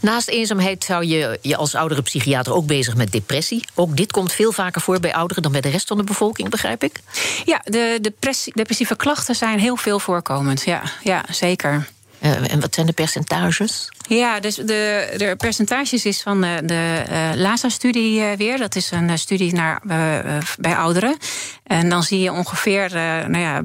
Naast 0.00 0.28
eenzaamheid 0.28 0.84
zou 0.84 1.04
je 1.04 1.38
je 1.42 1.56
als 1.56 1.74
oudere 1.74 2.02
psychiater 2.02 2.54
ook 2.54 2.66
bezig 2.66 2.96
met 2.96 3.12
depressie. 3.12 3.64
Ook 3.74 3.96
dit 3.96 4.12
komt 4.12 4.32
veel 4.32 4.52
vaker 4.52 4.80
voor 4.80 5.00
bij 5.00 5.14
ouderen 5.14 5.42
dan 5.42 5.52
bij 5.52 5.60
de 5.60 5.68
rest 5.68 5.88
van 5.88 5.96
de 5.96 6.04
bevolking, 6.04 6.48
begrijp 6.48 6.82
ik? 6.82 7.00
Ja, 7.44 7.60
de 7.64 8.12
depressieve 8.52 8.96
klachten 8.96 9.34
zijn 9.34 9.58
heel 9.58 9.76
veel 9.76 9.98
voorkomend. 9.98 10.64
Ja, 10.64 10.82
ja 11.02 11.24
zeker. 11.30 11.88
Uh, 12.20 12.52
en 12.52 12.60
wat 12.60 12.74
zijn 12.74 12.86
de 12.86 12.92
percentages? 12.92 13.88
Ja, 14.08 14.40
dus 14.40 14.54
de, 14.54 15.14
de 15.16 15.34
percentages 15.36 16.04
is 16.04 16.22
van 16.22 16.40
de, 16.40 16.60
de 16.64 17.04
uh, 17.10 17.30
LASA-studie 17.34 18.20
uh, 18.20 18.32
weer. 18.36 18.58
Dat 18.58 18.76
is 18.76 18.90
een 18.90 19.18
studie 19.18 19.54
naar, 19.54 19.80
bij 20.58 20.76
ouderen. 20.76 21.16
En 21.66 21.88
dan 21.88 22.02
zie 22.02 22.20
je 22.20 22.32
ongeveer, 22.32 22.90
nou 23.28 23.38
ja, 23.38 23.62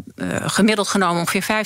gemiddeld 0.50 0.88
genomen 0.88 1.20
ongeveer 1.20 1.65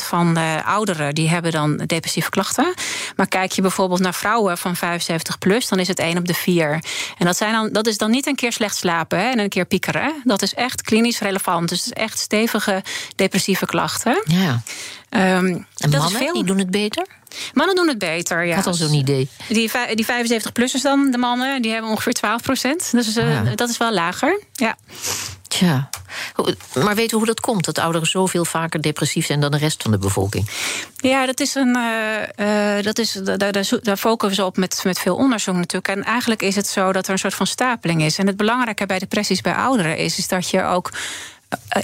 15% 0.00 0.04
van 0.04 0.34
de 0.34 0.62
ouderen 0.64 1.14
die 1.14 1.28
hebben 1.28 1.52
dan 1.52 1.76
depressieve 1.76 2.30
klachten. 2.30 2.74
Maar 3.16 3.28
kijk 3.28 3.52
je 3.52 3.62
bijvoorbeeld 3.62 4.00
naar 4.00 4.14
vrouwen 4.14 4.58
van 4.58 4.76
75 4.76 5.38
plus, 5.38 5.68
dan 5.68 5.78
is 5.78 5.88
het 5.88 5.98
1 5.98 6.18
op 6.18 6.26
de 6.26 6.34
4. 6.34 6.84
En 7.18 7.26
dat, 7.26 7.36
zijn 7.36 7.52
dan, 7.52 7.68
dat 7.72 7.86
is 7.86 7.98
dan 7.98 8.10
niet 8.10 8.26
een 8.26 8.34
keer 8.34 8.52
slecht 8.52 8.76
slapen 8.76 9.18
hè, 9.18 9.30
en 9.30 9.38
een 9.38 9.48
keer 9.48 9.64
piekeren. 9.64 10.14
Dat 10.24 10.42
is 10.42 10.54
echt 10.54 10.82
klinisch 10.82 11.18
relevant. 11.18 11.68
Dus 11.68 11.84
het 11.84 11.96
is 11.96 12.02
echt 12.02 12.18
stevige 12.18 12.82
depressieve 13.14 13.66
klachten. 13.66 14.22
Ja. 14.24 14.62
Um, 15.10 15.66
en 15.76 15.90
mannen, 15.90 16.32
die 16.32 16.44
doen 16.44 16.58
het 16.58 16.70
beter? 16.70 17.06
Mannen 17.54 17.76
doen 17.76 17.88
het 17.88 17.98
beter, 17.98 18.44
ja. 18.44 18.50
Ik 18.50 18.54
had 18.54 18.66
al 18.66 18.74
zo'n 18.74 18.94
idee. 18.94 19.28
Die, 19.48 19.70
die 19.94 20.06
75-plussers 20.06 20.82
dan, 20.82 21.10
de 21.10 21.18
mannen, 21.18 21.62
die 21.62 21.72
hebben 21.72 21.90
ongeveer 21.90 22.12
12 22.12 22.42
procent. 22.42 22.90
Dus 22.92 23.16
uh, 23.16 23.40
dat 23.54 23.68
is 23.68 23.76
wel 23.76 23.92
lager, 23.92 24.40
ja. 24.52 24.76
Tja, 25.50 25.88
maar 26.74 26.94
weten 26.94 27.10
we 27.10 27.16
hoe 27.16 27.26
dat 27.26 27.40
komt? 27.40 27.64
Dat 27.64 27.78
ouderen 27.78 28.08
zoveel 28.08 28.44
vaker 28.44 28.80
depressief 28.80 29.26
zijn 29.26 29.40
dan 29.40 29.50
de 29.50 29.56
rest 29.56 29.82
van 29.82 29.90
de 29.90 29.98
bevolking? 29.98 30.50
Ja, 30.96 31.26
dat 31.26 31.40
is 31.40 31.54
een. 31.54 31.76
Uh, 31.76 32.76
uh, 32.76 32.82
dat 32.84 32.98
is, 32.98 33.12
daar, 33.12 33.52
daar, 33.52 33.68
daar 33.82 33.96
focussen 33.96 34.42
we 34.42 34.50
op 34.50 34.56
met, 34.56 34.80
met 34.84 34.98
veel 34.98 35.16
onderzoek 35.16 35.54
natuurlijk. 35.54 35.88
En 35.88 36.04
eigenlijk 36.04 36.42
is 36.42 36.56
het 36.56 36.66
zo 36.66 36.92
dat 36.92 37.06
er 37.06 37.12
een 37.12 37.18
soort 37.18 37.34
van 37.34 37.46
stapeling 37.46 38.02
is. 38.02 38.18
En 38.18 38.26
het 38.26 38.36
belangrijke 38.36 38.86
bij 38.86 38.98
depressies 38.98 39.40
bij 39.40 39.54
ouderen 39.54 39.96
is, 39.96 40.18
is 40.18 40.28
dat 40.28 40.50
je 40.50 40.62
ook 40.62 40.90
eh, 40.90 40.98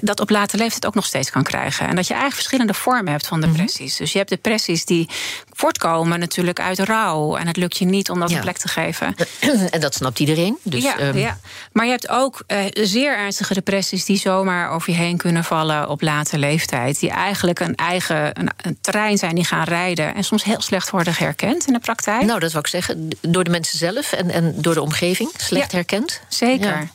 dat 0.01 0.21
op 0.21 0.31
later 0.31 0.59
leeftijd 0.59 0.87
ook 0.87 0.95
nog 0.95 1.05
steeds 1.05 1.31
kan 1.31 1.43
krijgen. 1.43 1.89
En 1.89 1.97
dat 1.97 2.07
je 2.07 2.13
eigenlijk 2.13 2.43
verschillende 2.43 2.75
vormen 2.75 3.13
hebt 3.13 3.27
van 3.27 3.41
depressies. 3.41 3.93
Mhm. 3.93 4.03
Dus 4.03 4.13
je 4.13 4.19
hebt 4.19 4.31
depressies 4.31 4.85
die 4.85 5.09
voortkomen 5.53 6.19
natuurlijk 6.19 6.61
uit 6.61 6.79
rouw. 6.79 7.37
En 7.37 7.47
het 7.47 7.57
lukt 7.57 7.77
je 7.77 7.85
niet 7.85 8.11
om 8.11 8.21
dat 8.21 8.31
een 8.31 8.41
plek 8.41 8.57
te 8.57 8.69
geven. 8.69 9.15
En 9.71 9.81
dat 9.81 9.95
snapt 9.95 10.19
iedereen. 10.19 10.59
Dus, 10.63 10.83
ja, 10.83 10.99
ehm, 10.99 11.19
ja, 11.19 11.39
maar 11.73 11.85
je 11.85 11.91
hebt 11.91 12.09
ook 12.09 12.45
uh, 12.47 12.59
zeer 12.73 13.17
ernstige 13.17 13.55
depressies 13.55 14.05
die 14.05 14.19
zomaar 14.19 14.71
over 14.71 14.91
je 14.91 14.99
heen 14.99 15.17
kunnen 15.17 15.45
vallen 15.45 15.89
op 15.89 16.03
late 16.03 16.39
leeftijd. 16.39 17.01
Die 17.01 17.11
eigenlijk 17.11 17.61
een 17.61 17.75
eigen 17.75 18.33
een, 18.41 19.19
zijn 19.19 19.35
die 19.35 19.45
gaan 19.45 19.65
rijden. 19.65 20.15
En 20.15 20.25
soms 20.25 20.45
heel 20.45 20.61
slecht 20.61 20.91
worden 20.91 21.15
herkend 21.17 21.67
in 21.67 21.73
de 21.73 21.79
praktijk. 21.79 22.23
Nou, 22.23 22.41
dat 22.41 22.53
wil 22.53 22.61
ik 22.61 22.67
zeggen. 22.67 23.09
Door 23.21 23.45
de 23.45 23.51
mensen 23.51 23.79
zelf 23.79 24.13
en, 24.13 24.31
en 24.31 24.55
door 24.57 24.75
de 24.75 24.83
omgeving 24.83 25.31
slecht 25.37 25.73
herkend. 25.73 26.21
Zeker. 26.29 26.89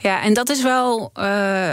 Ja. 0.00 0.22
en 0.22 0.34
dat 0.34 0.48
is 0.48 0.62
wel. 0.62 1.10
Uh, 1.16 1.72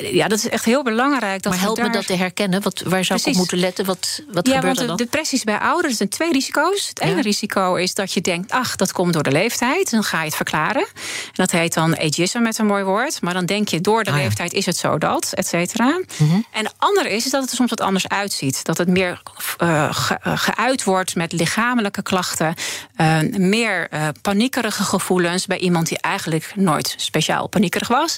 ja, 0.00 0.28
dat 0.28 0.38
is 0.38 0.48
echt 0.48 0.64
heel 0.64 0.82
belangrijk. 0.82 1.42
Dat 1.42 1.52
maar 1.52 1.62
help 1.62 1.82
me 1.82 1.90
dat 1.90 2.06
te 2.06 2.14
herkennen. 2.14 2.62
Wat, 2.62 2.82
waar 2.86 3.04
zou 3.04 3.20
ik 3.20 3.26
op 3.26 3.34
moeten 3.34 3.58
letten? 3.58 3.84
Wat, 3.84 4.22
wat 4.32 4.46
ja, 4.46 4.54
gebeurt 4.54 4.80
er 4.80 4.86
dan? 4.86 4.96
depressies 4.96 5.44
bij 5.44 5.58
ouderen 5.58 5.96
zijn 5.96 6.08
twee 6.08 6.32
risico's. 6.32 6.88
Het 6.88 7.00
ene 7.00 7.22
risico 7.22 7.74
is 7.74 7.94
dat 7.94 8.12
je 8.12 8.20
denkt, 8.20 8.50
ach, 8.50 8.76
dat 8.76 8.92
komt 8.92 9.12
door 9.12 9.22
de 9.22 9.32
leeftijd. 9.32 9.90
Dan 9.90 10.04
ga 10.04 10.18
je 10.18 10.24
het 10.24 10.36
verklaren. 10.36 10.86
Dat 11.32 11.50
heet 11.50 11.74
dan 11.74 11.98
ageism 11.98 12.42
met 12.42 12.58
een 12.58 12.66
mooi 12.66 12.84
woord. 12.84 13.22
Maar 13.22 13.34
dan 13.34 13.46
denk 13.46 13.68
je, 13.68 13.80
door 13.80 14.04
de 14.04 14.10
ah, 14.10 14.16
leeftijd 14.16 14.52
is 14.52 14.66
het 14.66 14.76
zo 14.76 14.98
dat, 14.98 15.32
et 15.34 15.46
cetera. 15.46 16.00
Mhm. 16.18 16.34
En 16.50 16.64
het 16.64 16.74
andere 16.76 17.10
is, 17.10 17.24
is 17.24 17.30
dat 17.30 17.40
het 17.42 17.50
er 17.50 17.56
soms 17.56 17.70
wat 17.70 17.80
anders 17.80 18.08
uitziet. 18.08 18.64
Dat 18.64 18.78
het 18.78 18.88
meer 18.88 19.22
uh, 19.62 19.88
geuit 20.34 20.84
wordt 20.84 21.14
met 21.14 21.32
lichamelijke 21.32 22.02
klachten. 22.02 22.54
Uh, 22.96 23.18
meer 23.36 23.88
uh, 23.94 24.08
paniekerige 24.22 24.82
gevoelens 24.82 25.46
bij 25.46 25.58
iemand 25.58 25.88
die 25.88 25.98
eigenlijk 26.00 26.52
nooit 26.54 26.94
speciaal 26.96 27.46
paniekerig 27.46 27.88
was. 27.88 28.16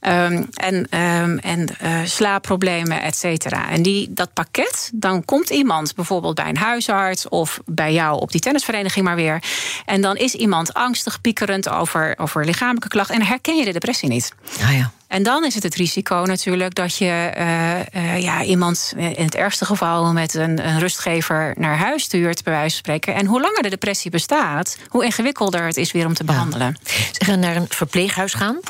Um, 0.00 0.48
en 0.54 0.86
um, 1.22 1.38
en 1.38 1.68
slaapproblemen, 2.04 3.02
et 3.02 3.16
cetera. 3.16 3.70
En 3.70 3.82
die, 3.82 4.12
dat 4.12 4.32
pakket, 4.32 4.90
dan 4.94 5.24
komt 5.24 5.50
iemand 5.50 5.94
bijvoorbeeld 5.94 6.34
bij 6.34 6.48
een 6.48 6.56
huisarts 6.56 7.28
of 7.28 7.60
bij 7.64 7.92
jou 7.92 8.20
op 8.20 8.30
die 8.30 8.40
tennisvereniging 8.40 9.04
maar 9.04 9.16
weer. 9.16 9.42
En 9.84 10.00
dan 10.00 10.16
is 10.16 10.34
iemand 10.34 10.74
angstig, 10.74 11.20
piekerend 11.20 11.68
over, 11.68 12.14
over 12.18 12.44
lichamelijke 12.44 12.88
klachten. 12.88 13.14
En 13.14 13.26
herken 13.26 13.56
je 13.56 13.64
de 13.64 13.72
depressie 13.72 14.08
niet. 14.08 14.32
Ah 14.62 14.76
ja. 14.76 14.92
En 15.14 15.22
dan 15.22 15.44
is 15.44 15.54
het 15.54 15.62
het 15.62 15.74
risico 15.74 16.14
natuurlijk 16.26 16.74
dat 16.74 16.96
je 16.96 17.32
uh, 17.36 18.02
uh, 18.02 18.22
ja, 18.22 18.42
iemand 18.42 18.92
in 18.96 19.24
het 19.24 19.34
ergste 19.34 19.64
geval 19.64 20.12
met 20.12 20.34
een, 20.34 20.66
een, 20.68 20.78
rustgever 20.78 21.54
naar 21.58 21.76
huis 21.76 22.02
stuurt, 22.02 22.44
bij 22.44 22.52
wijze 22.52 22.68
van 22.68 22.78
spreken. 22.78 23.14
En 23.14 23.26
hoe 23.26 23.40
langer 23.40 23.62
de 23.62 23.68
depressie 23.68 24.10
bestaat, 24.10 24.76
hoe 24.88 25.04
ingewikkelder 25.04 25.66
het 25.66 25.76
is 25.76 25.92
weer 25.92 26.06
om 26.06 26.14
te 26.14 26.24
behandelen. 26.24 26.76
Zeggen 27.12 27.40
naar 27.40 27.56
een 27.56 27.66
verpleeghuis 27.68 28.34
gaan, 28.34 28.60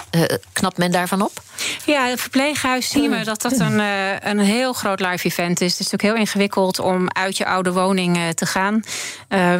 knapt 0.53 0.79
men 0.79 0.91
daarvan 0.91 1.23
op? 1.23 1.43
Ja, 1.85 2.07
het 2.07 2.21
verpleeghuis 2.21 2.89
zien 2.89 3.11
we 3.11 3.25
dat 3.25 3.43
dat 3.43 3.59
een, 3.59 3.79
een 4.29 4.39
heel 4.39 4.73
groot 4.73 5.01
live 5.01 5.27
event 5.27 5.61
is. 5.61 5.71
Het 5.71 5.81
is 5.81 5.91
natuurlijk 5.91 6.03
heel 6.03 6.27
ingewikkeld 6.27 6.79
om 6.79 7.11
uit 7.11 7.37
je 7.37 7.47
oude 7.47 7.73
woning 7.73 8.19
te 8.35 8.47
gaan 8.47 8.83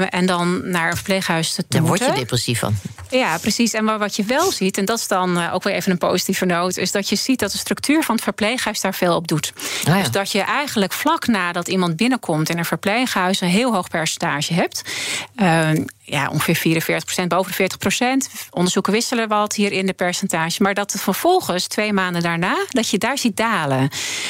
en 0.09 0.27
dan 0.27 0.71
naar 0.71 0.91
een 0.91 0.97
verpleeghuis 0.97 1.55
te, 1.55 1.63
te 1.63 1.67
Daar 1.69 1.87
word 1.87 2.05
je 2.05 2.13
depressief 2.13 2.59
van. 2.59 2.75
Ja, 3.11 3.39
precies. 3.39 3.73
En 3.73 3.99
wat 3.99 4.17
je 4.17 4.25
wel 4.25 4.53
ziet, 4.53 4.79
en 4.79 4.85
dat 4.85 4.99
is 4.99 5.09
dan 5.09 5.51
ook 5.51 5.63
weer 5.63 5.75
even 5.75 5.93
een 5.93 5.99
positieve 5.99 6.45
noot 6.45 6.77
is 6.77 6.93
dat 6.93 7.09
je 7.09 7.17
ziet 7.17 7.39
dat 7.39 7.53
de 7.53 7.59
structuur 7.59 8.03
van 8.03 8.15
het 8.15 8.25
verpleeghuis 8.25 8.81
daar 8.81 8.95
veel 8.95 9.17
op 9.17 9.29
doet. 9.29 9.53
Ah, 9.89 9.99
dus 9.99 10.11
dat 10.11 10.33
je 10.33 10.41
eigenlijk 10.41 10.93
vlak 10.93 11.27
nadat 11.27 11.69
iemand 11.69 11.97
binnenkomt 11.97 12.49
in 12.49 12.59
een 12.59 12.65
verpleeghuis 12.65 13.41
een 13.41 13.49
heel 13.49 13.75
hoog 13.75 13.89
percentage 13.89 14.55
hebt. 14.55 14.83
Uh, 15.37 15.71
ja, 16.07 16.29
ongeveer 16.29 16.83
44% 17.23 17.27
boven 17.27 17.53
de 17.57 17.71
40% 18.29 18.51
Onderzoeken 18.51 18.93
wisselen 18.93 19.29
wat 19.29 19.55
hier 19.55 19.73
in 19.73 19.87
de 19.87 19.93
percentage. 19.93 20.63
Maar 20.63 20.75
dat 20.75 20.93
het 20.93 21.01
vervolgens, 21.01 21.67
twee 21.67 21.93
maanden 21.93 22.23
daarna, 22.23 22.57
dat 22.69 22.89
je 22.89 22.99
daar 22.99 23.19
ziet 23.19 23.37
dalen. 23.37 23.89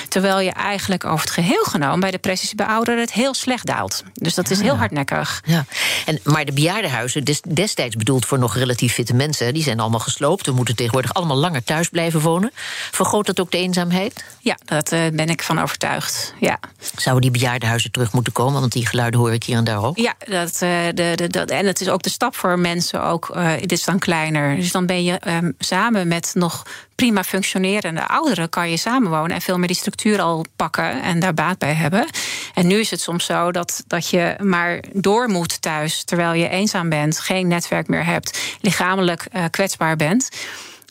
Terwijl 0.08 0.40
je 0.40 0.50
eigenlijk 0.50 1.04
over 1.04 1.20
het 1.20 1.30
geheel 1.30 1.64
genomen 1.64 2.00
bij 2.00 2.10
depressies 2.10 2.54
bij 2.54 2.66
ouderen 2.66 3.00
het 3.00 3.12
heel 3.12 3.34
slecht 3.34 3.66
daalt. 3.66 4.02
Dus 4.14 4.34
dat 4.34 4.50
is 4.50 4.60
heel 4.60 4.76
hardnekkig. 4.76 5.42
Ja. 5.46 5.64
En, 6.06 6.20
maar 6.22 6.44
de 6.44 6.52
bejaardenhuizen, 6.52 7.24
destijds 7.54 7.96
bedoeld 7.96 8.26
voor 8.26 8.38
nog 8.38 8.52
relatief 8.64 8.92
fitte 8.92 9.14
mensen, 9.14 9.55
die 9.55 9.62
zijn 9.62 9.81
allemaal 9.81 10.00
gesloopt. 10.00 10.46
We 10.46 10.53
moeten 10.53 10.77
tegenwoordig 10.77 11.14
allemaal 11.14 11.37
langer 11.37 11.64
thuis 11.64 11.88
blijven 11.88 12.20
wonen. 12.20 12.50
Vergroot 12.90 13.27
dat 13.27 13.40
ook 13.40 13.50
de 13.50 13.59
eenzaamheid? 13.59 14.24
Ja, 14.40 14.59
daar 14.64 14.83
uh, 14.92 15.00
ben 15.12 15.29
ik 15.29 15.42
van 15.42 15.61
overtuigd. 15.61 16.35
Ja. 16.40 16.59
Zouden 16.96 17.22
die 17.22 17.40
bejaardenhuizen 17.40 17.90
terug 17.90 18.12
moeten 18.12 18.33
komen? 18.33 18.61
Want 18.61 18.72
die 18.72 18.87
geluiden 18.87 19.20
hoor 19.20 19.33
ik 19.33 19.44
hier 19.44 19.57
en 19.57 19.64
daar 19.64 19.85
ook. 19.85 19.98
Ja, 19.98 20.14
dat, 20.18 20.61
uh, 20.62 20.85
de, 20.94 21.12
de, 21.14 21.29
dat, 21.29 21.50
en 21.50 21.66
het 21.66 21.81
is 21.81 21.88
ook 21.88 22.03
de 22.03 22.11
stap 22.11 22.37
voor 22.37 22.59
mensen 22.59 23.03
ook, 23.03 23.33
uh, 23.37 23.53
dit 23.61 23.72
is 23.72 23.85
dan 23.85 23.98
kleiner. 23.98 24.57
Dus 24.57 24.72
dan 24.72 24.87
ben 24.87 25.05
je 25.05 25.20
um, 25.29 25.55
samen 25.59 26.09
met 26.09 26.31
nog 26.35 26.62
prima 26.94 27.24
functionerende 27.24 28.07
ouderen 28.07 28.48
kan 28.48 28.70
je 28.70 28.76
samenwonen 28.76 29.30
en 29.30 29.42
veel 29.42 29.59
meer 29.59 29.66
die 29.66 29.76
structuur 29.76 30.20
al 30.20 30.44
pakken 30.57 31.02
en 31.02 31.20
daar 31.20 31.35
baat 31.35 31.59
bij 31.59 31.74
hebben. 31.74 32.07
En 32.54 32.66
nu 32.66 32.78
is 32.78 32.90
het 32.90 33.00
soms 33.00 33.24
zo 33.24 33.52
dat, 33.52 33.85
dat 33.87 34.09
je 34.09 34.37
maar 34.42 34.80
door 34.92 35.28
moet 35.28 35.62
thuis 35.62 36.04
terwijl 36.04 36.33
je 36.33 36.48
eenzaam 36.48 36.88
bent, 36.88 37.20
geen 37.20 37.48
netwerk 37.48 37.88
meer 37.88 38.04
hebt, 38.04 38.57
lichamelijk 38.61 39.26
uh, 39.33 39.44
kwetsbaar 39.50 39.96
bent. 39.96 40.28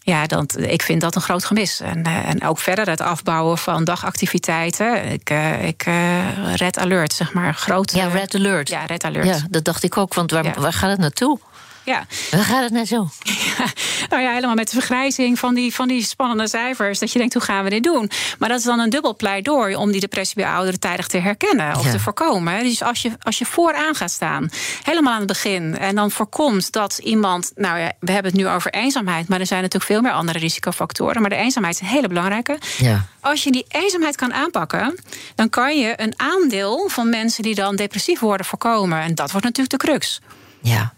Ja, 0.06 0.26
dat, 0.26 0.58
ik 0.58 0.82
vind 0.82 1.02
dat 1.02 1.16
een 1.16 1.22
groot 1.22 1.46
gemis. 1.46 1.80
En, 1.80 2.08
uh, 2.08 2.30
en 2.30 2.46
ook 2.46 2.60
verder 2.60 2.90
het 2.90 3.02
afbouwen 3.02 3.58
van 3.58 3.84
dagactiviteiten. 3.84 5.06
Ik, 5.06 5.30
uh, 5.30 5.68
ik 5.68 5.86
uh, 5.88 6.56
Red 6.56 6.78
Alert, 6.78 7.14
zeg 7.14 7.34
maar. 7.34 7.54
Groot, 7.54 7.92
ja, 7.92 8.08
Red 8.08 8.36
Alert. 8.36 8.70
Ja, 8.70 8.86
Red 8.86 9.04
Alert. 9.04 9.26
Ja, 9.26 9.38
dat 9.50 9.64
dacht 9.64 9.84
ik 9.84 9.98
ook. 9.98 10.14
Want 10.14 10.32
waar, 10.32 10.44
ja. 10.44 10.54
waar 10.58 10.74
gaat 10.74 10.90
het 10.90 11.00
naartoe? 11.00 11.40
Ja. 11.84 12.06
Waar 12.32 12.44
gaat 12.44 12.64
het 12.64 12.72
nou 12.72 12.86
zo? 12.86 13.10
Ja, 13.58 13.66
nou 14.10 14.24
ja, 14.24 14.34
helemaal 14.34 14.56
met 14.56 14.70
de 14.70 14.74
vergrijzing 14.74 15.40
van 15.40 15.54
die, 15.54 15.74
van 15.74 15.88
die 15.88 16.04
spannende 16.04 16.48
cijfers. 16.48 17.00
Dat 17.00 17.12
je 17.12 17.20
denkt, 17.20 17.34
hoe 17.34 17.44
gaan 17.44 17.64
we 17.64 17.70
dit 17.70 17.84
doen? 17.84 18.10
Maar 18.40 18.50
dat 18.50 18.58
is 18.58 18.64
dan 18.64 18.80
een 18.80 18.90
dubbel 18.90 19.16
pleidooi 19.16 19.76
om 19.76 19.92
die 19.92 20.00
depressie 20.00 20.36
bij 20.36 20.52
ouderen 20.52 20.80
tijdig 20.80 21.08
te 21.08 21.18
herkennen 21.18 21.76
of 21.76 21.86
ja. 21.86 21.92
te 21.92 22.00
voorkomen. 22.00 22.64
Dus 22.64 22.84
als 22.84 23.02
je, 23.02 23.12
als 23.22 23.38
je 23.38 23.46
vooraan 23.46 23.96
gaat 23.96 24.12
staan, 24.12 24.50
helemaal 24.84 25.14
aan 25.14 25.18
het 25.18 25.28
begin, 25.28 25.78
en 25.78 25.96
dan 25.96 26.12
voorkomt 26.12 26.72
dat 26.72 26.98
iemand. 26.98 27.52
Nou 27.56 27.80
ja, 27.80 27.92
we 28.00 28.12
hebben 28.12 28.32
het 28.32 28.42
nu 28.42 28.48
over 28.48 28.72
eenzaamheid, 28.72 29.28
maar 29.28 29.40
er 29.40 29.46
zijn 29.46 29.62
natuurlijk 29.62 29.92
veel 29.92 30.02
meer 30.02 30.12
andere 30.12 30.40
risicofactoren. 30.40 31.22
Maar 31.22 31.30
de 31.30 31.36
eenzaamheid 31.36 31.76
is 31.76 31.82
een 31.82 31.88
hele 31.88 32.08
belangrijke. 32.08 32.58
Ja. 32.78 33.06
Als 33.20 33.44
je 33.44 33.52
die 33.52 33.66
eenzaamheid 33.68 34.16
kan 34.16 34.34
aanpakken, 34.34 35.00
dan 35.36 35.50
kan 35.50 35.80
je 35.80 35.94
een 35.96 36.14
aandeel 36.18 36.90
van 36.90 37.10
mensen 37.10 37.44
die 37.44 37.56
dan 37.56 37.76
depressief 37.76 38.20
worden 38.20 38.46
voorkomen. 38.46 39.02
En 39.02 39.16
dat 39.16 39.32
wordt 39.32 39.46
natuurlijk 39.46 39.82
de 39.82 39.88
crux. 39.88 40.22
Ja. 40.62 40.94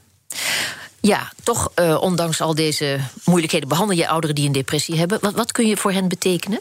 Ja, 1.02 1.32
toch, 1.44 1.72
uh, 1.80 2.02
ondanks 2.02 2.42
al 2.42 2.56
deze 2.56 3.00
moeilijkheden, 3.26 3.70
behandel 3.70 3.98
je 3.98 4.08
ouderen 4.08 4.36
die 4.36 4.46
een 4.46 4.52
depressie 4.52 4.98
hebben. 4.98 5.18
Wat, 5.22 5.34
wat 5.34 5.52
kun 5.52 5.68
je 5.68 5.78
voor 5.78 5.92
hen 5.92 6.08
betekenen? 6.08 6.60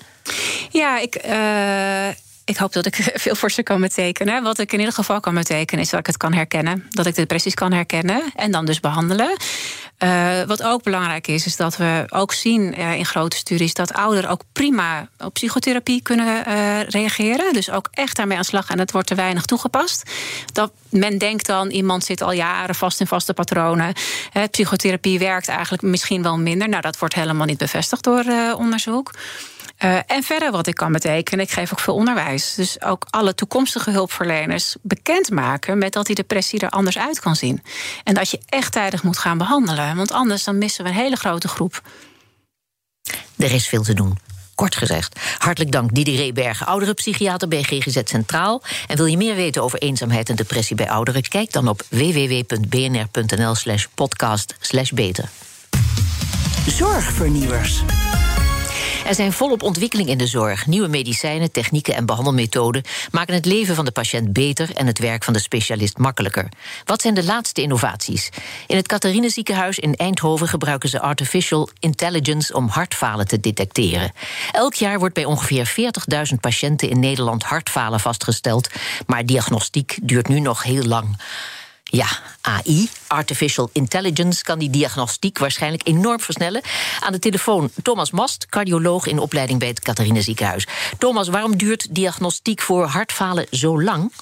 Ja, 0.70 0.98
ik. 0.98 1.26
Uh 1.26 2.08
Ik 2.44 2.56
hoop 2.56 2.72
dat 2.72 2.86
ik 2.86 2.94
veel 3.14 3.34
voor 3.34 3.50
ze 3.50 3.62
kan 3.62 3.80
betekenen. 3.80 4.42
Wat 4.42 4.58
ik 4.58 4.72
in 4.72 4.78
ieder 4.78 4.94
geval 4.94 5.20
kan 5.20 5.34
betekenen 5.34 5.84
is 5.84 5.90
dat 5.90 6.00
ik 6.00 6.06
het 6.06 6.16
kan 6.16 6.32
herkennen. 6.32 6.86
Dat 6.90 7.06
ik 7.06 7.14
de 7.14 7.20
depressies 7.20 7.54
kan 7.54 7.72
herkennen 7.72 8.22
en 8.34 8.50
dan 8.50 8.64
dus 8.64 8.80
behandelen. 8.80 9.36
Uh, 9.98 10.42
wat 10.42 10.62
ook 10.62 10.82
belangrijk 10.82 11.26
is, 11.26 11.46
is 11.46 11.56
dat 11.56 11.76
we 11.76 12.04
ook 12.08 12.32
zien 12.32 12.80
uh, 12.80 12.94
in 12.94 13.06
grote 13.06 13.36
studies 13.36 13.74
dat 13.74 13.92
ouderen 13.92 14.30
ook 14.30 14.42
prima 14.52 15.08
op 15.18 15.34
psychotherapie 15.34 16.02
kunnen 16.02 16.48
uh, 16.48 16.82
reageren. 16.82 17.52
Dus 17.52 17.70
ook 17.70 17.88
echt 17.90 18.16
daarmee 18.16 18.36
aan 18.36 18.44
slag 18.44 18.70
en 18.70 18.78
het 18.78 18.92
wordt 18.92 19.06
te 19.08 19.14
weinig 19.14 19.44
toegepast. 19.44 20.10
Dat 20.52 20.72
men 20.88 21.18
denkt 21.18 21.46
dan, 21.46 21.70
iemand 21.70 22.04
zit 22.04 22.22
al 22.22 22.32
jaren 22.32 22.74
vast 22.74 23.00
in 23.00 23.06
vaste 23.06 23.34
patronen. 23.34 23.94
psychotherapie 24.50 25.18
werkt 25.18 25.48
eigenlijk 25.48 25.82
misschien 25.82 26.22
wel 26.22 26.38
minder. 26.38 26.68
Nou, 26.68 26.82
dat 26.82 26.98
wordt 26.98 27.14
helemaal 27.14 27.46
niet 27.46 27.58
bevestigd 27.58 28.04
door 28.04 28.24
onderzoek. 28.56 29.10
Uh, 29.84 29.98
en 30.06 30.22
verder 30.22 30.50
wat 30.50 30.66
ik 30.66 30.74
kan 30.74 30.92
betekenen, 30.92 31.44
ik 31.44 31.50
geef 31.50 31.72
ook 31.72 31.80
veel 31.80 31.94
onderwijs. 31.94 32.54
Dus 32.54 32.82
ook 32.82 33.06
alle 33.10 33.34
toekomstige 33.34 33.90
hulpverleners 33.90 34.76
bekendmaken 34.82 35.78
met 35.78 35.92
dat 35.92 36.06
die 36.06 36.14
depressie 36.14 36.60
er 36.60 36.68
anders 36.68 36.98
uit 36.98 37.20
kan 37.20 37.36
zien. 37.36 37.62
En 38.04 38.14
dat 38.14 38.30
je 38.30 38.40
echt 38.48 38.72
tijdig 38.72 39.02
moet 39.02 39.18
gaan 39.18 39.38
behandelen. 39.38 39.96
Want 39.96 40.12
anders 40.12 40.44
dan 40.44 40.58
missen 40.58 40.84
we 40.84 40.90
een 40.90 40.96
hele 40.96 41.16
grote 41.16 41.48
groep. 41.48 41.82
Er 43.36 43.52
is 43.52 43.68
veel 43.68 43.82
te 43.82 43.94
doen. 43.94 44.18
Kort 44.54 44.76
gezegd, 44.76 45.20
hartelijk 45.38 45.72
dank 45.72 45.94
Didi 45.94 46.16
Rebergen, 46.16 46.66
ouderenpsychiater 46.66 47.48
bij 47.48 47.62
GGZ 47.62 48.00
Centraal. 48.04 48.62
En 48.86 48.96
wil 48.96 49.06
je 49.06 49.16
meer 49.16 49.34
weten 49.34 49.62
over 49.62 49.78
eenzaamheid 49.78 50.28
en 50.28 50.36
depressie 50.36 50.76
bij 50.76 50.90
ouderen? 50.90 51.22
Kijk 51.28 51.52
dan 51.52 51.68
op 51.68 51.82
www.bnr.nl 51.88 53.54
slash 53.54 53.86
podcast 53.94 54.54
slash 54.60 54.90
beter. 54.90 55.28
Zorgvernieuwers. 56.66 57.82
Er 59.04 59.14
zijn 59.14 59.32
volop 59.32 59.62
ontwikkeling 59.62 60.08
in 60.08 60.18
de 60.18 60.26
zorg. 60.26 60.66
Nieuwe 60.66 60.88
medicijnen, 60.88 61.52
technieken 61.52 61.94
en 61.94 62.06
behandelmethoden 62.06 62.82
maken 63.10 63.34
het 63.34 63.44
leven 63.44 63.74
van 63.74 63.84
de 63.84 63.90
patiënt 63.90 64.32
beter 64.32 64.70
en 64.74 64.86
het 64.86 64.98
werk 64.98 65.24
van 65.24 65.32
de 65.32 65.38
specialist 65.38 65.98
makkelijker. 65.98 66.48
Wat 66.84 67.00
zijn 67.00 67.14
de 67.14 67.24
laatste 67.24 67.62
innovaties? 67.62 68.28
In 68.66 68.76
het 68.76 68.88
Catharine 68.88 69.28
ziekenhuis 69.28 69.78
in 69.78 69.94
Eindhoven 69.94 70.48
gebruiken 70.48 70.88
ze 70.88 71.00
artificial 71.00 71.68
intelligence 71.78 72.54
om 72.54 72.68
hartfalen 72.68 73.26
te 73.26 73.40
detecteren. 73.40 74.12
Elk 74.52 74.74
jaar 74.74 74.98
wordt 74.98 75.14
bij 75.14 75.24
ongeveer 75.24 75.74
40.000 76.32 76.40
patiënten 76.40 76.88
in 76.90 77.00
Nederland 77.00 77.42
hartfalen 77.42 78.00
vastgesteld, 78.00 78.68
maar 79.06 79.26
diagnostiek 79.26 79.98
duurt 80.02 80.28
nu 80.28 80.40
nog 80.40 80.62
heel 80.62 80.84
lang. 80.84 81.16
Ja, 81.94 82.06
AI, 82.40 82.88
Artificial 83.06 83.70
Intelligence, 83.72 84.42
kan 84.44 84.58
die 84.58 84.70
diagnostiek 84.70 85.38
waarschijnlijk 85.38 85.88
enorm 85.88 86.20
versnellen. 86.20 86.62
Aan 87.00 87.12
de 87.12 87.18
telefoon 87.18 87.70
Thomas 87.82 88.10
Mast, 88.10 88.46
cardioloog 88.46 89.06
in 89.06 89.18
opleiding 89.18 89.58
bij 89.58 89.68
het 89.68 89.80
Catharine 89.80 90.22
Ziekenhuis. 90.22 90.66
Thomas, 90.98 91.28
waarom 91.28 91.56
duurt 91.56 91.94
diagnostiek 91.94 92.60
voor 92.60 92.86
hartfalen 92.86 93.46
zo 93.50 93.82
lang? 93.82 94.12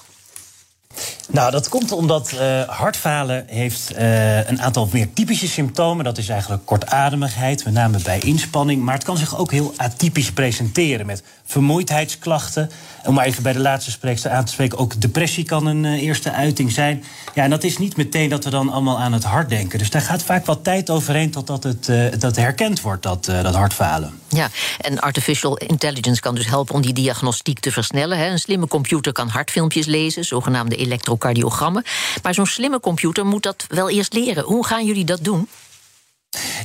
Nou, 1.29 1.51
dat 1.51 1.69
komt 1.69 1.91
omdat 1.91 2.31
uh, 2.33 2.61
hartfalen 2.61 3.43
heeft 3.47 3.91
uh, 3.97 4.49
een 4.49 4.61
aantal 4.61 4.89
meer 4.91 5.13
typische 5.13 5.47
symptomen. 5.47 6.05
Dat 6.05 6.17
is 6.17 6.29
eigenlijk 6.29 6.65
kortademigheid, 6.65 7.65
met 7.65 7.73
name 7.73 7.99
bij 8.03 8.19
inspanning. 8.19 8.81
Maar 8.81 8.93
het 8.93 9.03
kan 9.03 9.17
zich 9.17 9.37
ook 9.37 9.51
heel 9.51 9.73
atypisch 9.77 10.31
presenteren 10.31 11.05
met 11.05 11.23
vermoeidheidsklachten. 11.45 12.69
Om 13.05 13.13
maar 13.13 13.25
even 13.25 13.43
bij 13.43 13.53
de 13.53 13.59
laatste 13.59 13.91
spreekster 13.91 14.31
aan 14.31 14.45
te 14.45 14.51
spreken, 14.51 14.77
ook 14.77 15.01
depressie 15.01 15.43
kan 15.43 15.65
een 15.65 15.83
uh, 15.83 16.01
eerste 16.03 16.31
uiting 16.31 16.71
zijn. 16.71 17.03
Ja, 17.33 17.43
en 17.43 17.49
dat 17.49 17.63
is 17.63 17.77
niet 17.77 17.97
meteen 17.97 18.29
dat 18.29 18.43
we 18.43 18.49
dan 18.49 18.69
allemaal 18.69 18.99
aan 18.99 19.13
het 19.13 19.23
hart 19.23 19.49
denken. 19.49 19.79
Dus 19.79 19.89
daar 19.89 20.01
gaat 20.01 20.23
vaak 20.23 20.45
wat 20.45 20.63
tijd 20.63 20.89
overheen 20.89 21.31
totdat 21.31 21.63
het 21.63 21.91
dat 22.19 22.35
herkend 22.35 22.81
wordt, 22.81 23.03
dat, 23.03 23.25
dat 23.25 23.55
hartfalen. 23.55 24.21
Ja, 24.33 24.49
en 24.79 24.99
artificial 24.99 25.57
intelligence 25.57 26.21
kan 26.21 26.35
dus 26.35 26.45
helpen 26.45 26.75
om 26.75 26.81
die 26.81 26.93
diagnostiek 26.93 27.59
te 27.59 27.71
versnellen. 27.71 28.17
Hè. 28.17 28.29
Een 28.29 28.39
slimme 28.39 28.67
computer 28.67 29.11
kan 29.11 29.27
hartfilmpjes 29.27 29.85
lezen, 29.85 30.25
zogenaamde 30.25 30.75
elektrocardiogrammen. 30.75 31.83
Maar 32.23 32.33
zo'n 32.33 32.45
slimme 32.45 32.79
computer 32.79 33.25
moet 33.25 33.43
dat 33.43 33.65
wel 33.67 33.89
eerst 33.89 34.13
leren. 34.13 34.43
Hoe 34.43 34.65
gaan 34.65 34.85
jullie 34.85 35.05
dat 35.05 35.19
doen? 35.21 35.47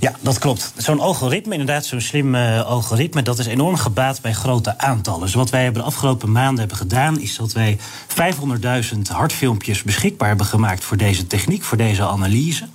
Ja, 0.00 0.16
dat 0.20 0.38
klopt. 0.38 0.72
Zo'n 0.76 1.00
algoritme, 1.00 1.52
inderdaad, 1.52 1.87
zo'n 1.87 2.00
slim 2.00 2.35
uh, 2.35 2.64
algoritme, 2.64 3.22
dat 3.22 3.38
is 3.38 3.46
enorm 3.46 3.76
gebaat 3.76 4.20
bij 4.20 4.33
grote 4.33 4.78
aantallen. 4.78 5.20
Dus 5.20 5.35
wat 5.35 5.50
wij 5.50 5.72
de 5.72 5.83
afgelopen 5.83 6.33
maanden 6.33 6.59
hebben 6.59 6.76
gedaan, 6.76 7.20
is 7.20 7.37
dat 7.37 7.52
wij 7.52 7.78
500.000 8.92 8.98
hartfilmpjes 9.12 9.83
beschikbaar 9.83 10.28
hebben 10.28 10.46
gemaakt 10.46 10.85
voor 10.85 10.96
deze 10.96 11.26
techniek, 11.26 11.62
voor 11.62 11.76
deze 11.76 12.02
analyse. 12.02 12.68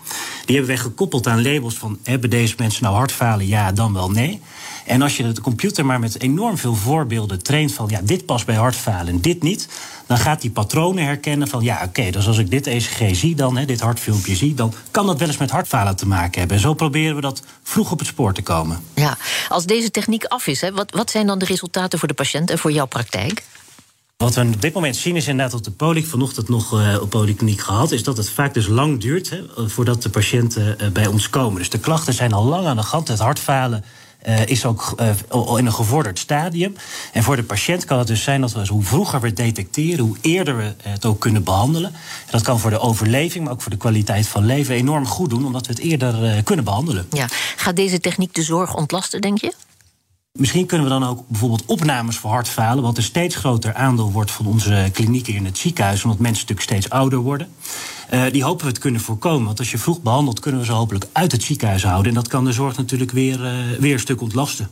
Die 0.46 0.56
hebben 0.56 0.76
wij 0.76 0.84
gekoppeld 0.84 1.28
aan 1.28 1.42
labels 1.42 1.76
van 1.76 2.00
hebben 2.04 2.30
deze 2.30 2.56
mensen 2.58 2.84
nou 2.84 2.96
hartfalen, 2.96 3.48
ja, 3.48 3.72
dan 3.72 3.94
wel 3.94 4.12
nee. 4.12 4.42
En 4.86 5.02
als 5.02 5.18
je 5.18 5.32
de 5.32 5.42
computer 5.42 5.86
maar 5.86 6.00
met 6.00 6.22
enorm 6.22 6.58
veel 6.58 6.76
voorbeelden 6.76 7.44
traint 7.44 7.74
van 7.74 7.88
ja, 7.90 8.00
dit 8.04 8.26
past 8.26 8.46
bij 8.46 8.56
hartfalen 8.56 9.08
en 9.08 9.22
dit 9.22 9.44
niet, 9.44 9.68
dan 10.08 10.18
gaat 10.18 10.42
die 10.42 10.52
patronen 10.52 11.06
herkennen 11.06 11.48
van 11.48 11.64
ja, 11.64 11.84
oké, 11.86 12.10
dus 12.12 12.28
als 12.28 12.38
ik 12.38 12.50
dit 12.50 12.68
ECG 12.68 13.16
zie, 13.16 13.36
dan 13.36 13.58
hè, 13.58 13.66
dit 13.66 13.80
hartfilmpje 13.80 14.36
zie, 14.36 14.54
dan 14.54 14.74
kan 14.92 15.06
dat 15.06 15.20
wel 15.20 15.28
eens 15.28 15.38
met 15.38 15.52
hartfalen 15.52 15.96
te 15.96 16.08
maken 16.08 16.40
hebben. 16.40 16.58
En 16.58 16.64
zo 16.64 16.74
proberen 16.74 17.16
we 17.16 17.22
dat 17.22 17.44
vroeg 17.64 17.92
op 17.92 18.00
het 18.00 18.08
spoor 18.08 18.34
te 18.34 18.42
komen. 18.42 18.84
Ja, 18.94 19.18
als 19.50 19.66
deze 19.66 19.92
techniek 19.92 20.26
af 20.26 20.48
is, 20.48 20.62
hè, 20.62 20.72
wat, 20.72 20.92
wat 20.92 21.12
zijn 21.12 21.28
dan 21.28 21.40
de 21.40 21.46
resultaten 21.46 22.00
voor 22.00 22.08
de 22.08 22.14
patiënt 22.14 22.50
en 22.50 22.58
voor 22.58 22.72
jouw 22.72 22.86
praktijk? 22.86 23.44
Wat 24.18 24.36
we 24.36 24.42
op 24.42 24.62
dit 24.62 24.74
moment 24.74 24.96
zien 24.96 25.16
is 25.16 25.28
inderdaad 25.28 25.54
op 25.54 25.64
de 25.64 25.72
polyk 25.72 26.06
vanochtend 26.06 26.50
nog 26.50 26.74
uh, 26.74 27.02
op 27.02 27.10
polykliniek 27.10 27.62
gehad, 27.62 27.92
is 27.92 28.04
dat 28.04 28.18
het 28.18 28.30
vaak 28.30 28.54
dus 28.54 28.68
lang 28.68 29.00
duurt 29.00 29.30
hè, 29.30 29.70
voordat 29.70 30.02
de 30.02 30.10
patiënten 30.10 30.78
uh, 30.82 30.88
bij 30.88 31.08
ons 31.08 31.30
komen. 31.30 31.58
Dus 31.58 31.70
de 31.70 31.80
klachten 31.80 32.14
zijn 32.14 32.34
al 32.34 32.44
lang 32.44 32.68
aan 32.68 32.76
de 32.76 32.82
hand. 32.82 33.08
Het 33.08 33.20
hartfalen 33.20 33.84
uh, 34.28 34.46
is 34.46 34.66
ook 34.66 34.94
uh, 35.00 35.58
in 35.58 35.66
een 35.66 35.74
gevorderd 35.74 36.20
stadium. 36.20 36.76
En 37.12 37.24
voor 37.24 37.36
de 37.36 37.44
patiënt 37.44 37.86
kan 37.86 37.98
het 37.98 38.08
dus 38.08 38.24
zijn 38.24 38.42
dat 38.42 38.52
we 38.52 38.68
hoe 38.68 38.84
vroeger 38.84 39.22
we 39.22 39.34
detecteren, 39.34 40.06
hoe 40.06 40.18
eerder 40.22 40.58
we 40.58 40.74
het 40.82 41.06
ook 41.06 41.20
kunnen 41.20 41.44
behandelen. 41.44 41.94
En 41.94 42.32
dat 42.32 42.42
kan 42.42 42.60
voor 42.60 42.70
de 42.70 42.80
overleving, 42.80 43.44
maar 43.44 43.54
ook 43.54 43.62
voor 43.62 43.72
de 43.72 43.78
kwaliteit 43.78 44.28
van 44.28 44.46
leven 44.46 44.76
enorm 44.76 45.06
goed 45.06 45.30
doen, 45.30 45.46
omdat 45.46 45.68
we 45.68 45.74
het 45.74 45.82
eerder 45.82 46.24
uh, 46.24 46.44
kunnen 46.44 46.66
behandelen. 46.66 47.08
Ja. 47.12 47.28
Gaat 47.56 47.76
deze 47.76 48.00
techniek 48.00 48.34
de 48.34 48.44
zorg 48.44 48.76
ontlasten, 48.76 49.22
denk 49.22 49.42
je? 49.42 49.54
Misschien 50.40 50.66
kunnen 50.66 50.88
we 50.88 50.94
dan 50.94 51.04
ook 51.10 51.28
bijvoorbeeld 51.28 51.66
opnames 51.66 52.18
voor 52.18 52.30
hartfalen, 52.30 52.84
wat 52.84 52.98
een 52.98 53.04
steeds 53.04 53.36
groter 53.36 53.74
aandeel 53.74 54.12
wordt 54.12 54.32
van 54.32 54.46
onze 54.46 54.90
klinieken 54.94 55.34
in 55.34 55.46
het 55.46 55.58
ziekenhuis, 55.58 56.04
omdat 56.04 56.20
mensen 56.20 56.42
natuurlijk 56.42 56.70
steeds 56.70 56.90
ouder 56.90 57.20
worden. 57.20 57.48
Uh, 58.14 58.24
die 58.32 58.44
hopen 58.44 58.66
we 58.66 58.72
te 58.72 58.80
kunnen 58.80 59.02
voorkomen. 59.02 59.46
Want 59.46 59.60
als 59.60 59.72
je 59.72 59.78
vroeg 59.78 60.02
behandelt, 60.02 60.40
kunnen 60.40 60.60
we 60.60 60.66
ze 60.66 60.72
hopelijk 60.72 61.08
uit 61.12 61.32
het 61.32 61.44
ziekenhuis 61.44 61.84
houden. 61.84 62.08
En 62.08 62.14
dat 62.14 62.28
kan 62.28 62.46
de 62.46 62.52
zorg 62.52 62.78
natuurlijk 62.78 63.12
weer, 63.12 63.40
uh, 63.40 63.80
weer 63.80 63.94
een 63.94 64.00
stuk 64.00 64.22
ontlasten. 64.22 64.70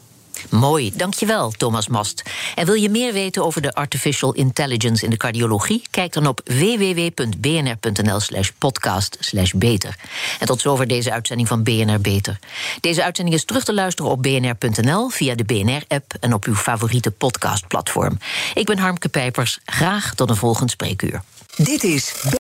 Mooi, 0.50 0.92
dankjewel 0.96 1.52
Thomas 1.52 1.88
Mast. 1.88 2.24
En 2.56 2.66
wil 2.66 2.74
je 2.74 2.90
meer 2.90 3.14
weten 3.14 3.46
over 3.46 3.62
de 3.62 3.74
artificial 3.74 4.34
intelligence 4.34 5.04
in 5.04 5.10
de 5.10 5.18
cardiologie? 5.18 5.82
Kijk 5.90 6.14
dan 6.14 6.28
op 6.28 6.42
www.bnr.nl 6.44 8.20
slash 8.20 8.50
podcast 8.58 9.18
slash 9.20 9.52
beter. 9.52 9.96
En 10.40 10.48
tot 10.48 10.62
zover 10.62 10.88
deze 10.88 11.12
uitzending 11.12 11.48
van 11.48 11.64
BNR 11.64 12.02
Beter. 12.02 12.40
Deze 12.80 13.04
uitzending 13.04 13.36
is 13.36 13.46
terug 13.46 13.64
te 13.64 13.74
luisteren 13.74 14.12
op 14.12 14.22
bnr.nl, 14.24 15.10
via 15.10 15.36
de 15.36 15.44
BNR-app 15.44 16.14
en 16.20 16.34
op 16.34 16.46
uw 16.46 16.56
favoriete 16.56 17.12
podcastplatform. 17.12 18.18
Ik 18.54 18.66
ben 18.66 18.78
Harmke 18.78 19.10
Pijpers, 19.10 19.60
graag 19.66 20.16
tot 20.16 20.30
een 20.30 20.36
volgend 20.36 20.72
spreekuur. 20.72 21.22
Dit 21.56 21.84
is 21.84 22.14